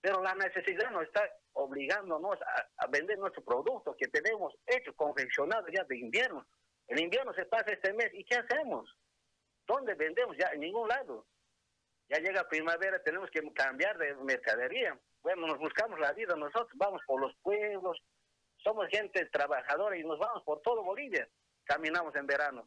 Pero 0.00 0.22
la 0.22 0.34
necesidad 0.34 0.90
nos 0.90 1.02
está 1.02 1.28
obligándonos 1.54 2.38
a, 2.76 2.86
vender 2.86 3.18
nuestro 3.18 3.42
producto 3.42 3.96
que 3.98 4.06
tenemos 4.08 4.54
hecho, 4.66 4.94
confeccionado 4.94 5.66
ya 5.68 5.82
de 5.84 5.98
invierno. 5.98 6.46
El 6.86 7.00
invierno 7.00 7.34
se 7.34 7.44
pasa 7.46 7.72
este 7.72 7.92
mes. 7.92 8.10
¿Y 8.12 8.24
qué 8.24 8.36
hacemos? 8.36 8.88
¿Dónde 9.66 9.94
vendemos? 9.94 10.36
Ya 10.36 10.48
en 10.52 10.60
ningún 10.60 10.88
lado. 10.88 11.26
Ya 12.08 12.18
llega 12.18 12.48
primavera, 12.48 13.02
tenemos 13.02 13.28
que 13.30 13.42
cambiar 13.52 13.98
de 13.98 14.14
mercadería. 14.16 14.96
Bueno, 15.22 15.48
nos 15.48 15.58
buscamos 15.58 15.98
la 15.98 16.12
vida 16.12 16.36
nosotros, 16.36 16.70
vamos 16.76 17.02
por 17.04 17.20
los 17.20 17.34
pueblos, 17.42 18.00
somos 18.58 18.86
gente 18.88 19.26
trabajadora 19.26 19.96
y 19.96 20.04
nos 20.04 20.20
vamos 20.20 20.44
por 20.44 20.62
todo 20.62 20.84
Bolivia 20.84 21.28
caminamos 21.66 22.14
en 22.16 22.26
verano. 22.26 22.66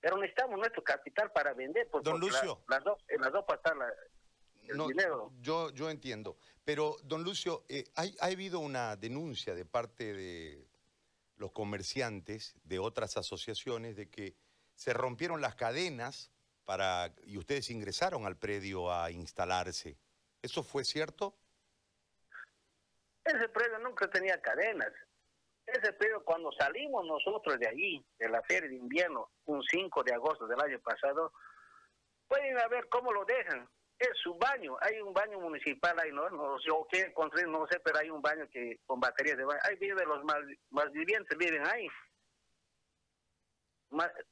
Pero 0.00 0.16
necesitamos 0.18 0.58
nuestro 0.58 0.84
capital 0.84 1.32
para 1.32 1.54
vender. 1.54 1.88
Porque 1.90 2.08
don 2.08 2.20
Lucio. 2.20 2.62
las 2.68 2.84
dos, 2.84 2.98
en 3.08 3.20
las 3.20 3.32
dos 3.32 3.44
patas 3.44 3.74
el 4.68 4.78
dinero. 4.86 5.32
Yo, 5.40 5.70
yo 5.70 5.90
entiendo. 5.90 6.38
Pero, 6.64 6.96
don 7.04 7.24
Lucio, 7.24 7.64
eh, 7.68 7.84
hay, 7.96 8.16
ha 8.20 8.26
habido 8.26 8.60
una 8.60 8.96
denuncia 8.96 9.54
de 9.54 9.64
parte 9.64 10.12
de 10.12 10.68
los 11.36 11.52
comerciantes 11.52 12.54
de 12.62 12.78
otras 12.78 13.16
asociaciones 13.16 13.96
de 13.96 14.08
que 14.08 14.36
se 14.74 14.92
rompieron 14.92 15.40
las 15.40 15.54
cadenas 15.54 16.30
para 16.64 17.14
y 17.24 17.36
ustedes 17.36 17.70
ingresaron 17.70 18.26
al 18.26 18.36
predio 18.36 18.92
a 18.92 19.10
instalarse. 19.10 19.98
¿Eso 20.42 20.62
fue 20.62 20.84
cierto? 20.84 21.36
Ese 23.24 23.48
predio 23.48 23.78
nunca 23.78 24.08
tenía 24.08 24.40
cadenas. 24.40 24.92
Ese 25.66 25.92
periodo, 25.94 26.24
cuando 26.24 26.52
salimos 26.52 27.06
nosotros 27.06 27.58
de 27.58 27.68
allí, 27.68 28.04
de 28.18 28.28
la 28.28 28.42
feria 28.42 28.68
de 28.68 28.76
invierno, 28.76 29.30
un 29.46 29.62
5 29.62 30.02
de 30.04 30.12
agosto 30.12 30.46
del 30.46 30.60
año 30.60 30.78
pasado, 30.80 31.32
pueden 32.28 32.56
ver 32.70 32.88
cómo 32.88 33.12
lo 33.12 33.24
dejan. 33.24 33.68
Es 33.98 34.10
su 34.22 34.34
baño, 34.34 34.76
hay 34.80 35.00
un 35.00 35.14
baño 35.14 35.38
municipal 35.38 35.98
ahí, 35.98 36.10
¿no? 36.12 36.28
No 36.30 36.58
sé, 36.58 36.70
o 36.70 36.86
qué 36.90 37.12
construir, 37.12 37.48
no 37.48 37.66
sé, 37.68 37.78
pero 37.80 37.98
hay 37.98 38.10
un 38.10 38.20
baño 38.20 38.46
que 38.52 38.78
con 38.84 39.00
baterías 39.00 39.38
de 39.38 39.44
baño. 39.44 39.60
Ahí 39.62 39.76
viven 39.76 40.08
los 40.08 40.22
más, 40.24 40.40
más 40.70 40.90
vivientes, 40.90 41.38
viven 41.38 41.64
ahí 41.66 41.88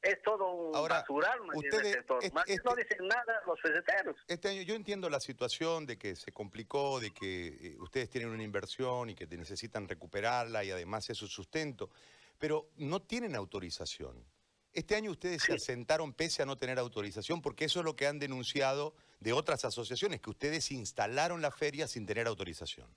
es 0.01 0.21
todo 0.21 0.51
un 0.51 0.75
Ahora, 0.75 0.99
basural, 1.01 1.39
ustedes, 1.53 1.97
este, 2.21 2.61
no 2.63 2.75
dicen 2.75 3.07
nada 3.07 3.41
los 3.45 3.59
fedeteros. 3.61 4.15
Este 4.27 4.49
año 4.49 4.61
yo 4.61 4.75
entiendo 4.75 5.09
la 5.09 5.19
situación 5.19 5.85
de 5.85 5.97
que 5.97 6.15
se 6.15 6.31
complicó, 6.31 6.99
de 6.99 7.11
que 7.11 7.47
eh, 7.47 7.75
ustedes 7.79 8.09
tienen 8.09 8.29
una 8.29 8.43
inversión 8.43 9.09
y 9.09 9.15
que 9.15 9.25
necesitan 9.25 9.87
recuperarla 9.87 10.63
y 10.63 10.71
además 10.71 11.09
es 11.09 11.17
su 11.17 11.27
sustento, 11.27 11.89
pero 12.37 12.69
no 12.77 13.01
tienen 13.01 13.35
autorización. 13.35 14.25
Este 14.73 14.95
año 14.95 15.11
ustedes 15.11 15.43
se 15.43 15.53
asentaron 15.53 16.13
pese 16.13 16.41
a 16.41 16.45
no 16.47 16.57
tener 16.57 16.79
autorización, 16.79 17.41
porque 17.41 17.65
eso 17.65 17.79
es 17.79 17.85
lo 17.85 17.95
que 17.95 18.07
han 18.07 18.17
denunciado 18.17 18.95
de 19.19 19.31
otras 19.31 19.65
asociaciones, 19.65 20.19
que 20.19 20.31
ustedes 20.31 20.71
instalaron 20.71 21.41
la 21.41 21.51
feria 21.51 21.87
sin 21.87 22.07
tener 22.07 22.27
autorización. 22.27 22.87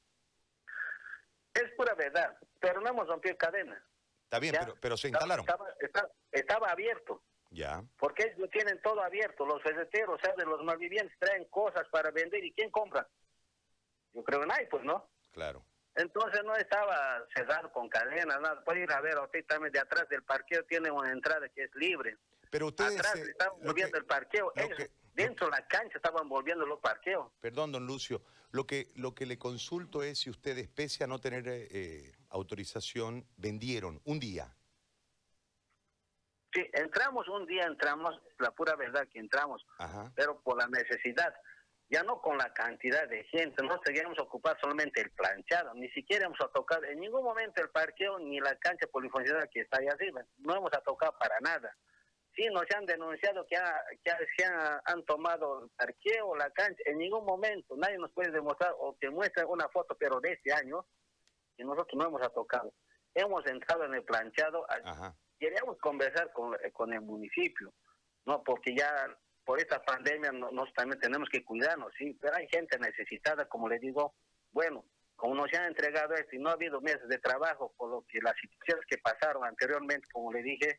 Es 1.52 1.70
pura 1.76 1.94
verdad, 1.94 2.36
pero 2.60 2.80
no 2.80 2.88
hemos 2.88 3.06
rompido 3.06 3.36
cadena. 3.36 3.82
Está 4.26 4.40
bien, 4.40 4.56
pero, 4.58 4.74
pero, 4.80 4.96
se 4.96 5.08
instalaron. 5.08 5.46
Estaba, 6.32 6.68
abierto. 6.68 7.22
Ya. 7.50 7.84
Porque 7.96 8.34
ellos 8.36 8.50
tienen 8.50 8.82
todo 8.82 9.00
abierto. 9.00 9.46
Los 9.46 9.62
ferreteros, 9.62 10.20
sea, 10.20 10.34
de 10.36 10.44
los 10.44 10.64
malvivientes 10.64 11.16
traen 11.20 11.44
cosas 11.44 11.86
para 11.92 12.10
vender. 12.10 12.44
¿Y 12.44 12.52
quién 12.52 12.70
compra? 12.72 13.06
Yo 14.12 14.24
creo 14.24 14.40
que 14.40 14.46
nadie, 14.46 14.66
pues, 14.66 14.82
¿no? 14.82 15.08
Claro. 15.30 15.64
Entonces 15.94 16.42
no 16.44 16.56
estaba 16.56 17.24
cerrado 17.34 17.72
con 17.72 17.88
cadenas, 17.88 18.40
nada. 18.40 18.64
Puede 18.64 18.82
ir 18.82 18.92
a 18.92 19.00
ver, 19.00 19.16
ahorita 19.16 19.54
también 19.54 19.72
de 19.72 19.78
atrás 19.78 20.08
del 20.08 20.24
parqueo 20.24 20.64
tiene 20.64 20.90
una 20.90 21.12
entrada 21.12 21.48
que 21.48 21.62
es 21.62 21.74
libre. 21.76 22.18
Pero 22.50 22.66
ustedes... 22.66 22.98
Atrás 22.98 23.14
estaban 23.16 23.60
volviendo 23.62 23.96
el 23.96 24.06
parqueo. 24.06 24.52
Ellos, 24.56 24.90
dentro 25.14 25.46
de 25.46 25.52
la 25.52 25.66
cancha 25.68 25.98
estaban 25.98 26.28
volviendo 26.28 26.66
los 26.66 26.80
parqueos. 26.80 27.30
Perdón, 27.40 27.70
don 27.70 27.86
Lucio. 27.86 28.22
Lo 28.50 28.66
que, 28.66 28.90
lo 28.96 29.14
que 29.14 29.24
le 29.24 29.38
consulto 29.38 30.02
es 30.02 30.18
si 30.18 30.30
ustedes, 30.30 30.68
pese 30.68 31.04
a 31.04 31.06
no 31.06 31.20
tener 31.20 31.44
eh, 31.46 32.15
autorización, 32.30 33.26
vendieron 33.36 34.00
un 34.04 34.18
día. 34.18 34.56
Sí, 36.52 36.64
entramos 36.72 37.28
un 37.28 37.46
día, 37.46 37.64
entramos, 37.64 38.18
la 38.38 38.50
pura 38.50 38.74
verdad 38.76 39.06
que 39.12 39.18
entramos, 39.18 39.64
pero 40.14 40.40
por 40.40 40.56
la 40.56 40.66
necesidad, 40.68 41.34
ya 41.90 42.02
no 42.02 42.20
con 42.20 42.38
la 42.38 42.52
cantidad 42.52 43.06
de 43.08 43.24
gente, 43.24 43.62
no 43.62 43.78
seguíamos 43.84 44.18
a 44.18 44.22
ocupar 44.22 44.58
solamente 44.60 45.00
el 45.00 45.10
planchado, 45.10 45.74
ni 45.74 45.88
siquiera 45.90 46.26
hemos 46.26 46.40
a 46.40 46.48
tocar 46.48 46.84
en 46.84 46.98
ningún 47.00 47.22
momento 47.22 47.62
el 47.62 47.70
parqueo 47.70 48.18
ni 48.18 48.40
la 48.40 48.56
cancha 48.56 48.86
polifuncional 48.86 49.48
que 49.50 49.60
está 49.60 49.78
ahí 49.78 49.86
arriba, 49.86 50.24
no 50.38 50.56
hemos 50.56 50.72
a 50.72 50.80
tocar 50.80 51.12
para 51.18 51.38
nada. 51.40 51.76
Sí, 52.34 52.46
nos 52.52 52.64
han 52.74 52.84
denunciado 52.84 53.46
que, 53.46 53.56
que 54.04 54.12
se 54.36 54.44
han, 54.44 54.80
han, 54.84 55.04
tomado 55.04 55.64
el 55.64 55.70
parqueo, 55.70 56.36
la 56.36 56.50
cancha, 56.50 56.82
en 56.84 56.98
ningún 56.98 57.24
momento, 57.24 57.76
nadie 57.76 57.96
nos 57.98 58.12
puede 58.12 58.30
demostrar 58.30 58.74
o 58.78 58.96
que 58.98 59.08
muestra 59.08 59.46
una 59.46 59.68
foto, 59.68 59.96
pero 59.98 60.20
de 60.20 60.32
este 60.32 60.52
año, 60.52 60.86
y 61.56 61.64
nosotros 61.64 61.94
no 61.94 62.06
hemos 62.06 62.32
tocado. 62.32 62.72
Hemos 63.14 63.46
entrado 63.46 63.84
en 63.84 63.94
el 63.94 64.04
planchado, 64.04 64.66
queríamos 65.38 65.78
conversar 65.78 66.32
con, 66.32 66.54
eh, 66.54 66.70
con 66.72 66.92
el 66.92 67.00
municipio, 67.00 67.72
no 68.26 68.42
porque 68.42 68.74
ya 68.76 69.16
por 69.44 69.58
esta 69.58 69.82
pandemia 69.82 70.32
nosotros 70.32 70.74
también 70.74 71.00
tenemos 71.00 71.28
que 71.28 71.44
cuidarnos, 71.44 71.92
sí, 71.96 72.16
pero 72.20 72.36
hay 72.36 72.48
gente 72.48 72.78
necesitada, 72.78 73.46
como 73.46 73.68
le 73.68 73.78
digo, 73.78 74.14
bueno, 74.52 74.84
como 75.14 75.34
nos 75.34 75.52
han 75.54 75.66
entregado 75.66 76.14
esto 76.14 76.36
y 76.36 76.38
no 76.38 76.50
ha 76.50 76.52
habido 76.52 76.80
meses 76.80 77.08
de 77.08 77.18
trabajo, 77.18 77.72
por 77.76 77.90
lo 77.90 78.04
que 78.06 78.18
las 78.20 78.34
situaciones 78.38 78.84
que 78.86 78.98
pasaron 78.98 79.44
anteriormente, 79.44 80.06
como 80.12 80.32
le 80.32 80.42
dije, 80.42 80.78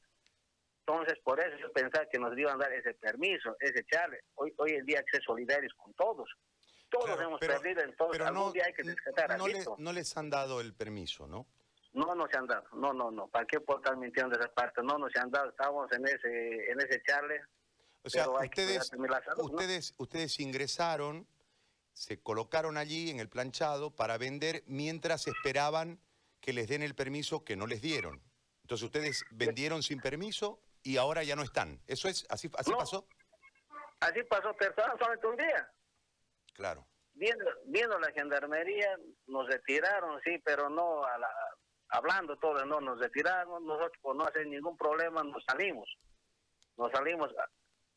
entonces 0.85 1.17
por 1.23 1.39
eso 1.39 1.57
yo 1.57 1.71
pensaba 1.73 2.05
que 2.09 2.19
nos 2.19 2.37
iban 2.37 2.55
a 2.55 2.65
dar 2.65 2.73
ese 2.73 2.93
permiso, 2.93 3.55
ese 3.59 3.83
charle. 3.85 4.21
Hoy, 4.35 4.53
hoy 4.57 4.71
el 4.71 4.85
día 4.85 5.03
que 5.03 5.17
ser 5.17 5.23
solidarios 5.23 5.73
con 5.73 5.93
todos. 5.95 6.29
Todos 6.89 7.05
Claro, 7.05 7.21
hemos 7.21 7.39
pero- 7.39 7.61
perdido, 7.61 7.81
entonces 7.81 8.11
Pero 8.17 8.27
algún 8.27 8.45
no, 8.47 8.51
día 8.53 8.63
hay 8.65 8.73
que 8.73 8.83
rescatar 8.83 9.37
no, 9.37 9.47
le- 9.47 9.65
no 9.77 9.91
les 9.93 10.15
han 10.17 10.29
dado 10.29 10.61
el 10.61 10.73
permiso, 10.73 11.27
¿no? 11.27 11.45
No 11.93 12.13
nos 12.15 12.33
han 12.33 12.45
dado, 12.47 12.65
no, 12.73 12.93
no, 12.93 13.11
no. 13.11 13.27
¿Para 13.27 13.45
qué 13.45 13.59
puedo 13.59 13.79
estar 13.79 13.97
mintiendo 13.97 14.37
de 14.37 14.43
esa 14.45 14.53
parte? 14.53 14.81
No 14.83 14.97
nos 14.97 15.15
han 15.15 15.29
dado, 15.31 15.49
estamos 15.49 15.91
en 15.91 16.05
ese, 16.07 16.71
en 16.71 16.79
ese 16.79 17.01
charle. 17.03 17.41
O 18.03 18.09
sea, 18.09 18.25
Pero 18.25 18.39
ustedes, 18.45 18.91
ustedes, 19.39 19.93
ustedes 19.97 20.39
ingresaron, 20.39 21.27
se 21.93 22.21
colocaron 22.21 22.77
allí 22.77 23.09
en 23.09 23.19
el 23.19 23.27
planchado 23.27 23.95
para 23.95 24.17
vender 24.17 24.63
mientras 24.67 25.27
esperaban 25.27 25.99
que 26.39 26.53
les 26.53 26.67
den 26.67 26.83
el 26.83 26.93
permiso 26.95 27.43
que 27.43 27.55
no 27.55 27.65
les 27.67 27.81
dieron. 27.81 28.21
Entonces 28.61 28.85
ustedes 28.85 29.25
vendieron 29.31 29.81
sin 29.81 29.99
permiso 29.99 30.61
y 30.83 30.97
ahora 30.97 31.23
ya 31.23 31.35
no 31.35 31.41
están. 31.41 31.81
¿Eso 31.87 32.07
es? 32.07 32.25
¿Así, 32.29 32.49
así 32.57 32.69
No. 32.71 32.77
pasó? 32.77 33.07
Así 33.99 34.21
pasó 34.29 34.53
personas 34.53 34.95
solamente 34.99 35.27
un 35.27 35.35
día. 35.37 35.71
Claro. 36.57 36.87
Viendo, 37.13 37.45
viendo 37.65 37.97
la 37.99 38.11
gendarmería, 38.11 38.97
nos 39.27 39.47
retiraron, 39.47 40.19
sí, 40.23 40.39
pero 40.43 40.69
no 40.69 41.03
a 41.05 41.17
la, 41.19 41.29
hablando 41.89 42.35
todo, 42.37 42.65
no 42.65 42.81
nos 42.81 42.99
retiraron. 42.99 43.63
Nosotros, 43.65 43.97
por 44.01 44.15
no 44.15 44.25
hacer 44.25 44.45
ningún 44.47 44.75
problema, 44.75 45.23
nos 45.23 45.43
salimos. 45.45 45.87
Nos 46.77 46.91
salimos 46.91 47.31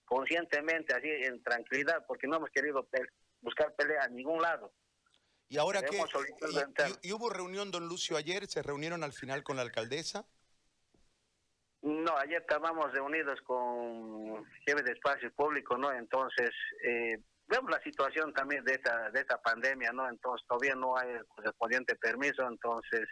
conscientemente, 0.05 0.95
así 0.95 1.09
en 1.09 1.43
tranquilidad, 1.43 2.05
porque 2.07 2.27
no 2.27 2.37
hemos 2.37 2.51
querido 2.51 2.85
pe- 2.87 3.09
buscar 3.41 3.75
pelea 3.75 4.05
a 4.05 4.09
ningún 4.09 4.41
lado. 4.43 4.73
¿Y 5.49 5.57
ahora 5.59 5.81
qué? 5.81 5.87
Queremos 5.87 6.11
solicitar 6.11 6.51
¿Y, 6.51 6.59
interno. 6.59 6.97
y- 7.03 7.09
y 7.09 7.13
hubo 7.13 7.31
reunión, 7.31 7.71
don 7.71 7.89
Lucio, 7.89 8.17
ayer? 8.17 8.47
¿Se 8.47 8.63
reunieron 8.63 9.03
al 9.05 9.13
final 9.13 9.43
con 9.43 9.57
la 9.57 9.63
alcaldesa? 9.63 10.27
No, 11.83 12.15
ayer 12.19 12.43
estábamos 12.43 12.93
reunidos 12.93 13.41
con 13.43 14.45
jefe 14.67 14.83
de 14.83 14.93
espacio 14.93 15.33
público, 15.33 15.79
¿no? 15.79 15.91
Entonces, 15.93 16.51
eh, 16.85 17.19
vemos 17.51 17.71
la 17.71 17.83
situación 17.83 18.33
también 18.33 18.65
de 18.65 18.75
esta, 18.75 19.11
de 19.11 19.21
esta 19.21 19.41
pandemia, 19.43 19.93
¿no? 19.93 20.09
Entonces, 20.09 20.47
todavía 20.49 20.75
no 20.75 20.97
hay 20.97 21.11
el 21.11 21.27
correspondiente 21.27 21.97
permiso, 21.97 22.47
entonces, 22.49 23.07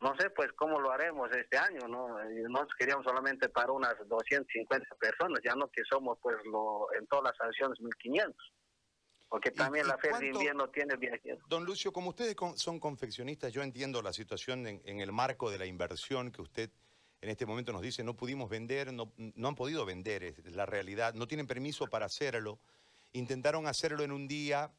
no 0.00 0.16
sé, 0.16 0.30
pues, 0.30 0.52
cómo 0.54 0.80
lo 0.80 0.90
haremos 0.90 1.30
este 1.32 1.58
año, 1.58 1.86
¿no? 1.88 2.20
Eh, 2.22 2.42
Nosotros 2.48 2.74
queríamos 2.78 3.04
solamente 3.04 3.48
para 3.48 3.72
unas 3.72 3.94
250 4.08 4.94
personas, 4.96 5.40
ya 5.44 5.54
no 5.54 5.68
que 5.68 5.82
somos, 5.88 6.18
pues, 6.22 6.36
lo, 6.44 6.86
en 6.98 7.06
todas 7.08 7.24
las 7.24 7.36
sanciones 7.36 7.80
1500. 7.80 8.52
Porque 9.28 9.50
¿Y- 9.50 9.56
también 9.56 9.86
la 9.86 9.98
feria 9.98 10.18
de 10.18 10.26
invierno 10.28 10.68
tiene 10.70 10.96
viajeros. 10.96 11.42
Don 11.48 11.64
Lucio, 11.64 11.92
como 11.92 12.10
ustedes 12.10 12.36
son 12.56 12.78
confeccionistas, 12.78 13.52
yo 13.52 13.62
entiendo 13.62 14.02
la 14.02 14.12
situación 14.12 14.66
en, 14.66 14.82
en 14.84 15.00
el 15.00 15.12
marco 15.12 15.50
de 15.50 15.58
la 15.58 15.66
inversión 15.66 16.30
que 16.30 16.42
usted 16.42 16.70
en 17.22 17.30
este 17.30 17.46
momento 17.46 17.72
nos 17.72 17.82
dice, 17.82 18.02
no 18.02 18.14
pudimos 18.16 18.50
vender, 18.50 18.92
no, 18.92 19.12
no 19.16 19.48
han 19.48 19.54
podido 19.54 19.86
vender, 19.86 20.24
es 20.24 20.44
la 20.56 20.66
realidad, 20.66 21.14
no 21.14 21.28
tienen 21.28 21.46
permiso 21.46 21.86
para 21.86 22.06
hacerlo. 22.06 22.58
Intentaron 23.12 23.66
hacerlo 23.66 24.02
en 24.02 24.12
un 24.12 24.26
día 24.26 24.70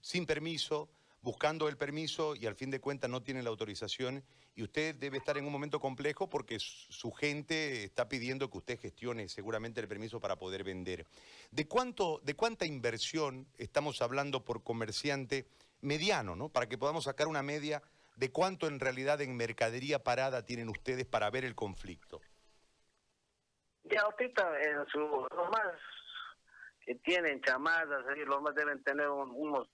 sin 0.00 0.26
permiso, 0.26 0.88
buscando 1.22 1.68
el 1.68 1.76
permiso 1.76 2.36
y 2.36 2.46
al 2.46 2.54
fin 2.54 2.70
de 2.70 2.80
cuentas 2.80 3.08
no 3.08 3.22
tienen 3.22 3.44
la 3.44 3.50
autorización 3.50 4.22
y 4.54 4.62
usted 4.62 4.94
debe 4.94 5.18
estar 5.18 5.38
en 5.38 5.46
un 5.46 5.52
momento 5.52 5.80
complejo 5.80 6.28
porque 6.28 6.58
su 6.58 7.10
gente 7.12 7.84
está 7.84 8.08
pidiendo 8.08 8.50
que 8.50 8.58
usted 8.58 8.78
gestione 8.78 9.28
seguramente 9.28 9.80
el 9.80 9.88
permiso 9.88 10.20
para 10.20 10.36
poder 10.36 10.64
vender. 10.64 11.06
¿De 11.50 11.66
cuánto, 11.66 12.20
de 12.22 12.34
cuánta 12.34 12.66
inversión 12.66 13.46
estamos 13.56 14.02
hablando 14.02 14.44
por 14.44 14.62
comerciante 14.62 15.46
mediano, 15.80 16.36
¿no? 16.36 16.50
Para 16.50 16.68
que 16.68 16.78
podamos 16.78 17.04
sacar 17.04 17.26
una 17.26 17.42
media 17.42 17.82
de 18.16 18.30
cuánto 18.30 18.66
en 18.66 18.80
realidad 18.80 19.20
en 19.20 19.36
mercadería 19.36 20.02
parada 20.02 20.44
tienen 20.44 20.68
ustedes 20.68 21.06
para 21.06 21.30
ver 21.30 21.44
el 21.44 21.54
conflicto. 21.54 22.20
Ya 23.84 24.00
ahorita 24.00 24.62
en 24.62 24.86
su, 24.86 24.98
más 25.50 25.74
que 26.84 26.94
tienen 26.96 27.40
chamadas, 27.42 28.04
los 28.26 28.42
más 28.42 28.54
deben 28.54 28.82
tener 28.82 29.08
un- 29.08 29.32
unos 29.34 29.68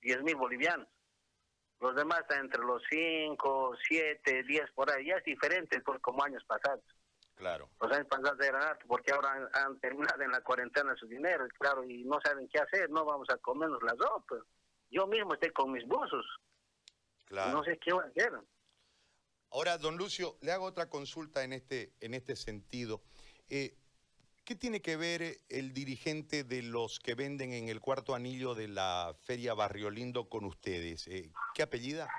10 0.00 0.22
mil 0.22 0.36
bolivianos. 0.36 0.88
Los 1.80 1.94
demás 1.94 2.20
están 2.20 2.40
entre 2.40 2.62
los 2.62 2.82
5, 2.88 3.76
7, 3.88 4.42
10 4.44 4.70
por 4.72 4.90
ahí. 4.90 5.06
Ya 5.06 5.16
es 5.16 5.24
diferente 5.24 5.80
por 5.80 6.00
como 6.00 6.22
años 6.24 6.42
pasados. 6.46 6.84
Claro. 7.34 7.68
Los 7.80 7.90
años 7.92 8.06
pasados 8.08 8.40
eran 8.40 8.62
altos 8.62 8.86
porque 8.86 9.12
ahora 9.12 9.32
han, 9.32 9.48
han 9.52 9.80
terminado 9.80 10.22
en 10.22 10.30
la 10.30 10.40
cuarentena 10.40 10.94
su 10.96 11.06
dinero, 11.08 11.46
claro, 11.58 11.82
y 11.84 12.04
no 12.04 12.18
saben 12.24 12.48
qué 12.48 12.60
hacer, 12.60 12.88
no 12.90 13.04
vamos 13.04 13.28
a 13.28 13.36
comernos 13.38 13.82
la 13.82 13.92
ropa. 13.92 14.36
Yo 14.90 15.06
mismo 15.08 15.34
estoy 15.34 15.50
con 15.50 15.72
mis 15.72 15.84
buzos, 15.86 16.24
Claro. 17.26 17.52
no 17.58 17.64
sé 17.64 17.76
qué 17.78 17.92
voy 17.92 18.04
a 18.04 18.08
hacer. 18.08 18.32
Ahora, 19.50 19.78
don 19.78 19.96
Lucio, 19.96 20.36
le 20.42 20.52
hago 20.52 20.64
otra 20.64 20.88
consulta 20.88 21.42
en 21.42 21.52
este, 21.52 21.92
en 22.00 22.14
este 22.14 22.36
sentido. 22.36 23.02
Eh, 23.48 23.76
¿Qué 24.44 24.54
tiene 24.54 24.82
que 24.82 24.98
ver 24.98 25.38
el 25.48 25.72
dirigente 25.72 26.44
de 26.44 26.62
los 26.62 27.00
que 27.00 27.14
venden 27.14 27.52
en 27.54 27.70
el 27.70 27.80
cuarto 27.80 28.14
anillo 28.14 28.54
de 28.54 28.68
la 28.68 29.16
Feria 29.24 29.54
Barrio 29.54 29.88
Lindo 29.88 30.28
con 30.28 30.44
ustedes? 30.44 31.08
Eh, 31.08 31.32
¿Qué 31.54 31.62
apellida? 31.62 32.10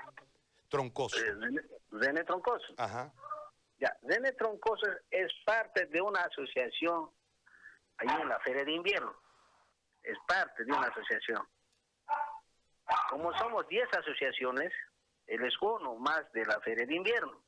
Troncoso. 0.68 1.16
Eh, 1.24 1.62
René 1.92 2.24
Troncoso. 2.24 2.74
Ajá. 2.78 3.12
Ya, 3.78 3.96
René 4.02 4.32
Troncoso 4.32 4.86
es 5.08 5.32
parte 5.44 5.86
de 5.86 6.00
una 6.00 6.20
asociación 6.22 7.10
ahí 7.98 8.08
en 8.20 8.28
la 8.28 8.40
Feria 8.40 8.64
de 8.64 8.72
Invierno. 8.72 9.14
Es 10.02 10.18
parte 10.26 10.64
de 10.64 10.72
una 10.72 10.88
asociación. 10.88 11.46
Como 13.08 13.32
somos 13.38 13.68
10 13.68 13.88
asociaciones, 13.98 14.72
él 15.28 15.44
es 15.44 15.54
uno 15.60 15.94
más 15.94 16.30
de 16.32 16.44
la 16.44 16.60
Feria 16.60 16.86
de 16.86 16.94
Invierno. 16.96 17.40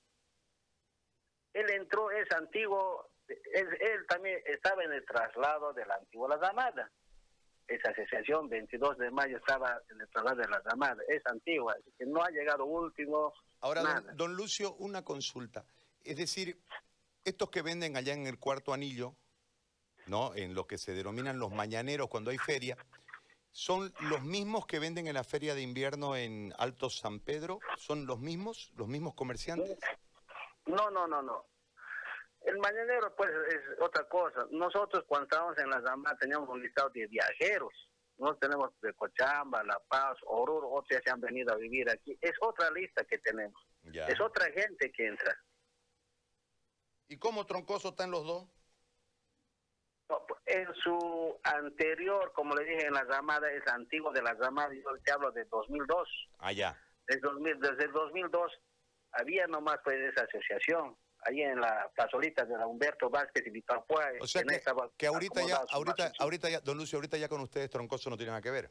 Él 1.52 1.68
entró, 1.70 2.12
es 2.12 2.30
antiguo, 2.30 3.10
él, 3.28 3.68
él 3.80 4.06
también 4.08 4.40
estaba 4.46 4.84
en 4.84 4.92
el 4.92 5.04
traslado 5.04 5.72
de 5.72 5.86
la 5.86 5.94
antigua 5.94 6.28
La 6.28 6.36
Damada. 6.36 6.90
Esa 7.66 7.90
asociación, 7.90 8.48
22 8.48 8.96
de 8.96 9.10
mayo, 9.10 9.36
estaba 9.36 9.80
en 9.90 10.00
el 10.00 10.08
traslado 10.08 10.36
de 10.36 10.48
la 10.48 10.60
Damada. 10.60 11.02
Es 11.08 11.24
antigua, 11.26 11.74
así 11.78 11.92
que 11.98 12.06
no 12.06 12.22
ha 12.22 12.30
llegado 12.30 12.64
último. 12.64 13.34
Ahora, 13.60 13.82
don, 13.82 14.16
don 14.16 14.34
Lucio, 14.34 14.74
una 14.74 15.04
consulta. 15.04 15.64
Es 16.02 16.16
decir, 16.16 16.58
estos 17.24 17.50
que 17.50 17.62
venden 17.62 17.96
allá 17.96 18.14
en 18.14 18.26
el 18.26 18.38
cuarto 18.38 18.72
anillo, 18.72 19.14
¿no? 20.06 20.34
En 20.34 20.54
lo 20.54 20.66
que 20.66 20.78
se 20.78 20.92
denominan 20.94 21.38
los 21.38 21.52
mañaneros 21.52 22.08
cuando 22.08 22.30
hay 22.30 22.38
feria, 22.38 22.76
¿son 23.52 23.92
los 24.00 24.22
mismos 24.22 24.66
que 24.66 24.78
venden 24.78 25.06
en 25.06 25.14
la 25.14 25.24
feria 25.24 25.54
de 25.54 25.62
invierno 25.62 26.16
en 26.16 26.54
Alto 26.58 26.88
San 26.88 27.20
Pedro? 27.20 27.60
¿Son 27.76 28.06
los 28.06 28.18
mismos? 28.18 28.72
¿Los 28.76 28.88
mismos 28.88 29.14
comerciantes? 29.14 29.78
No, 30.66 30.90
no, 30.90 31.06
no, 31.06 31.22
no. 31.22 31.44
El 32.42 32.58
mañanero, 32.58 33.14
pues, 33.16 33.30
es 33.48 33.60
otra 33.80 34.04
cosa. 34.04 34.46
Nosotros, 34.50 35.04
cuando 35.06 35.24
estábamos 35.24 35.58
en 35.58 35.70
la 35.70 35.82
Zambá, 35.82 36.16
teníamos 36.16 36.48
un 36.48 36.62
listado 36.62 36.90
de 36.90 37.06
viajeros. 37.06 37.72
Nosotros 38.16 38.40
tenemos 38.40 38.80
de 38.80 38.92
Cochamba, 38.94 39.62
La 39.64 39.78
Paz, 39.88 40.16
Oruro, 40.26 40.70
otros 40.70 40.88
ya 40.90 41.00
se 41.02 41.10
han 41.10 41.20
venido 41.20 41.52
a 41.52 41.56
vivir 41.56 41.88
aquí. 41.88 42.18
Es 42.20 42.32
otra 42.40 42.70
lista 42.70 43.04
que 43.04 43.18
tenemos. 43.18 43.60
Ya. 43.82 44.06
Es 44.06 44.20
otra 44.20 44.50
gente 44.50 44.90
que 44.90 45.06
entra. 45.06 45.36
¿Y 47.08 47.18
cómo 47.18 47.46
troncoso 47.46 47.90
están 47.90 48.10
los 48.10 48.26
dos? 48.26 48.46
Pues, 50.06 50.40
En 50.46 50.74
su 50.74 51.38
anterior, 51.44 52.32
como 52.32 52.54
le 52.54 52.64
dije, 52.64 52.86
en 52.86 52.94
la 52.94 53.04
Ramada, 53.04 53.50
es 53.52 53.66
antiguo 53.68 54.10
de 54.12 54.22
la 54.22 54.34
Ramada, 54.34 54.72
yo 54.74 54.82
te 55.04 55.12
hablo 55.12 55.30
de 55.30 55.44
2002. 55.44 56.08
Allá. 56.38 56.76
Desde, 57.06 57.20
2000, 57.20 57.60
desde 57.60 57.84
el 57.84 57.92
2002 57.92 58.52
había 59.12 59.46
nomás 59.46 59.78
pues 59.84 59.96
esa 59.96 60.24
asociación, 60.24 60.96
ahí 61.24 61.42
en 61.42 61.60
la 61.60 61.90
plazolita 61.94 62.44
de 62.44 62.56
la 62.56 62.66
Humberto 62.66 63.10
Vázquez 63.10 63.46
y 63.46 63.50
Víctor 63.50 63.84
Puay. 63.86 64.18
O 64.20 64.26
sea 64.26 64.42
que, 64.42 64.60
que 64.96 65.06
ahorita 65.06 65.42
ya, 65.46 65.60
ahorita, 65.70 66.12
ahorita 66.18 66.48
ya, 66.50 66.60
don 66.60 66.76
Lucio, 66.78 66.96
ahorita 66.98 67.16
ya 67.16 67.28
con 67.28 67.40
ustedes 67.40 67.68
troncoso 67.70 68.08
no 68.10 68.16
tiene 68.16 68.30
nada 68.30 68.42
que 68.42 68.50
ver. 68.50 68.70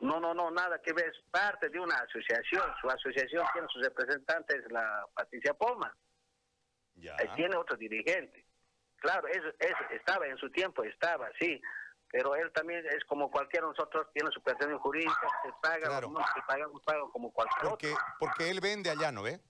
No, 0.00 0.20
no, 0.20 0.34
no, 0.34 0.50
nada 0.50 0.80
que 0.82 0.92
ver, 0.92 1.06
es 1.08 1.18
parte 1.30 1.70
de 1.70 1.80
una 1.80 1.96
asociación. 1.96 2.62
Su 2.80 2.90
asociación 2.90 3.46
tiene 3.52 3.66
sus 3.72 3.82
representantes, 3.82 4.62
la 4.70 5.06
Patricia 5.14 5.54
Poma, 5.54 5.96
Ya. 6.96 7.14
ahí 7.18 7.28
tiene 7.34 7.56
otro 7.56 7.76
dirigente. 7.76 8.44
Claro, 8.98 9.26
eso, 9.28 9.48
eso 9.58 9.76
estaba 9.92 10.26
en 10.26 10.36
su 10.38 10.50
tiempo, 10.50 10.82
estaba, 10.82 11.30
sí, 11.38 11.60
pero 12.10 12.34
él 12.34 12.50
también 12.52 12.84
es 12.86 13.04
como 13.04 13.30
cualquiera 13.30 13.66
de 13.66 13.72
nosotros, 13.72 14.06
tiene 14.12 14.30
su 14.32 14.42
presencia 14.42 14.76
jurídica, 14.78 15.28
se 15.44 15.50
paga, 15.62 15.86
Claro. 15.88 16.10
no, 16.10 16.20
se 16.34 16.40
paga, 16.46 16.66
paga 16.84 17.00
como 17.12 17.30
cualquier 17.32 17.68
Porque, 17.70 17.92
otro. 17.92 18.04
porque 18.18 18.50
él 18.50 18.60
vende 18.60 18.90
allá, 18.90 19.12
¿no 19.12 19.22
ve? 19.22 19.40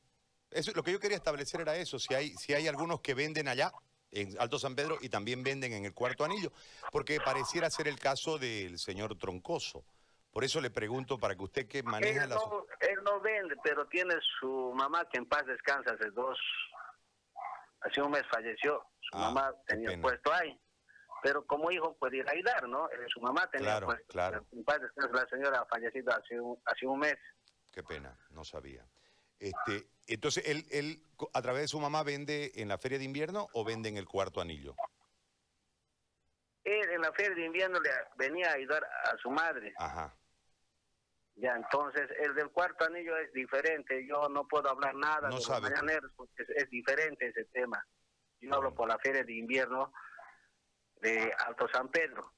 Eso, 0.56 0.72
lo 0.74 0.82
que 0.82 0.90
yo 0.92 0.98
quería 0.98 1.18
establecer 1.18 1.60
era 1.60 1.76
eso, 1.76 1.98
si 1.98 2.14
hay, 2.14 2.30
si 2.36 2.54
hay 2.54 2.66
algunos 2.66 3.00
que 3.02 3.12
venden 3.12 3.46
allá, 3.46 3.72
en 4.10 4.34
Alto 4.40 4.58
San 4.58 4.74
Pedro, 4.74 4.96
y 5.02 5.10
también 5.10 5.42
venden 5.42 5.72
en 5.74 5.84
el 5.84 5.92
Cuarto 5.92 6.24
Anillo, 6.24 6.50
porque 6.90 7.20
pareciera 7.20 7.68
ser 7.68 7.88
el 7.88 7.98
caso 7.98 8.38
del 8.38 8.78
señor 8.78 9.18
Troncoso. 9.18 9.84
Por 10.32 10.44
eso 10.44 10.60
le 10.62 10.70
pregunto 10.70 11.18
para 11.18 11.34
que 11.34 11.42
usted 11.42 11.66
que 11.68 11.82
maneja 11.82 12.24
Él 12.24 12.30
la... 12.30 12.36
no, 12.36 12.64
él 12.80 12.98
no 13.04 13.20
vende, 13.20 13.54
pero 13.62 13.86
tiene 13.88 14.14
su 14.40 14.72
mamá 14.74 15.06
que 15.10 15.18
en 15.18 15.26
paz 15.26 15.44
descansa 15.46 15.92
hace 15.92 16.10
dos, 16.12 16.38
hace 17.82 18.00
un 18.00 18.10
mes 18.12 18.22
falleció. 18.30 18.82
Su 19.00 19.16
Ah, 19.18 19.20
mamá 19.30 19.54
tenía 19.66 19.90
pena. 19.90 20.02
puesto 20.02 20.32
ahí. 20.32 20.58
Pero 21.22 21.44
como 21.46 21.70
hijo 21.70 21.96
puede 21.98 22.18
ir 22.18 22.28
a 22.28 22.32
ayudar, 22.32 22.68
¿no? 22.68 22.86
Eh, 22.90 23.06
Su 23.12 23.20
mamá 23.20 23.48
tenía 23.50 23.68
Claro, 23.72 23.86
puesto. 23.86 24.06
claro. 24.08 24.46
En 24.52 24.64
paz 24.64 24.80
descansa 24.80 25.12
la 25.22 25.28
señora 25.28 25.60
ha 25.60 25.66
fallecido 25.66 26.12
hace 26.14 26.40
un, 26.40 26.58
hace 26.64 26.86
un 26.86 26.98
mes. 26.98 27.16
Qué 27.72 27.82
pena, 27.82 28.16
no 28.30 28.44
sabía. 28.44 28.86
Este, 29.38 29.86
entonces, 30.06 30.44
él, 30.46 30.66
él, 30.70 31.02
a 31.32 31.42
través 31.42 31.62
de 31.62 31.68
su 31.68 31.80
mamá, 31.80 32.02
vende 32.02 32.52
en 32.56 32.68
la 32.68 32.78
feria 32.78 32.98
de 32.98 33.04
invierno 33.04 33.48
o 33.52 33.64
vende 33.64 33.88
en 33.88 33.96
el 33.96 34.06
Cuarto 34.06 34.40
Anillo? 34.40 34.74
Él 36.64 36.90
en 36.90 37.00
la 37.00 37.12
feria 37.12 37.34
de 37.34 37.44
invierno 37.46 37.78
le 37.80 37.90
venía 38.16 38.50
a 38.50 38.54
ayudar 38.54 38.84
a 38.84 39.16
su 39.18 39.30
madre. 39.30 39.72
Ajá. 39.78 40.16
Ya, 41.36 41.54
entonces 41.54 42.08
el 42.18 42.34
del 42.34 42.50
cuarto 42.50 42.86
anillo 42.86 43.14
es 43.18 43.30
diferente. 43.34 44.06
Yo 44.06 44.26
no 44.30 44.48
puedo 44.48 44.70
hablar 44.70 44.94
nada 44.94 45.28
No 45.28 45.36
de 45.36 45.42
sabe. 45.42 45.68
los 45.68 45.70
mañaneros 45.70 46.10
porque 46.16 46.42
es, 46.42 46.48
es 46.64 46.70
diferente 46.70 47.28
ese 47.28 47.44
tema. 47.52 47.86
Yo 48.40 48.54
hablo 48.54 48.74
por 48.74 48.88
la 48.88 48.98
feria 48.98 49.22
de 49.22 49.34
invierno 49.34 49.92
de 51.02 51.30
Alto 51.46 51.68
San 51.68 51.90
Pedro. 51.90 52.32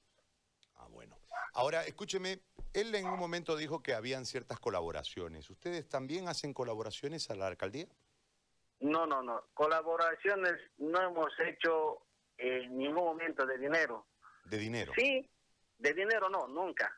Ah, 0.74 0.88
bueno. 0.90 1.16
Ahora, 1.54 1.84
escúcheme, 1.84 2.42
él 2.80 2.94
en 2.94 3.06
un 3.06 3.18
momento 3.18 3.56
dijo 3.56 3.82
que 3.82 3.94
habían 3.94 4.26
ciertas 4.26 4.60
colaboraciones. 4.60 5.50
¿Ustedes 5.50 5.88
también 5.88 6.28
hacen 6.28 6.52
colaboraciones 6.52 7.30
a 7.30 7.34
la 7.34 7.46
alcaldía? 7.46 7.86
No, 8.80 9.06
no, 9.06 9.22
no. 9.22 9.44
Colaboraciones 9.54 10.54
no 10.78 11.02
hemos 11.02 11.32
hecho 11.40 12.06
en 12.36 12.76
ningún 12.78 13.04
momento 13.04 13.44
de 13.44 13.58
dinero. 13.58 14.06
De 14.44 14.58
dinero. 14.58 14.92
Sí, 14.96 15.28
de 15.78 15.92
dinero 15.94 16.28
no, 16.28 16.46
nunca. 16.48 16.92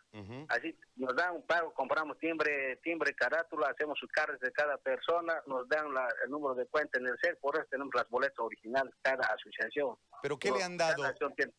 Así 0.48 0.76
nos 0.96 1.14
dan 1.14 1.36
un 1.36 1.46
pago, 1.46 1.72
compramos 1.74 2.18
timbre, 2.18 2.76
timbre, 2.82 3.14
carátula, 3.14 3.68
hacemos 3.68 3.98
sus 3.98 4.10
cartas 4.10 4.40
de 4.40 4.50
cada 4.52 4.76
persona, 4.78 5.40
nos 5.46 5.68
dan 5.68 5.92
la- 5.92 6.08
el 6.24 6.30
número 6.30 6.54
de 6.54 6.66
cuenta 6.66 6.98
en 6.98 7.06
el 7.06 7.16
CER, 7.20 7.36
por 7.38 7.56
eso 7.56 7.66
tenemos 7.70 7.94
las 7.94 8.08
boletas 8.08 8.38
originales 8.38 8.92
cada 9.02 9.26
asociación. 9.26 9.96
¿Pero 10.22 10.38
qué 10.38 10.50
No, 10.50 10.56
le 10.56 10.64
han 10.64 10.76
dado? 10.76 11.02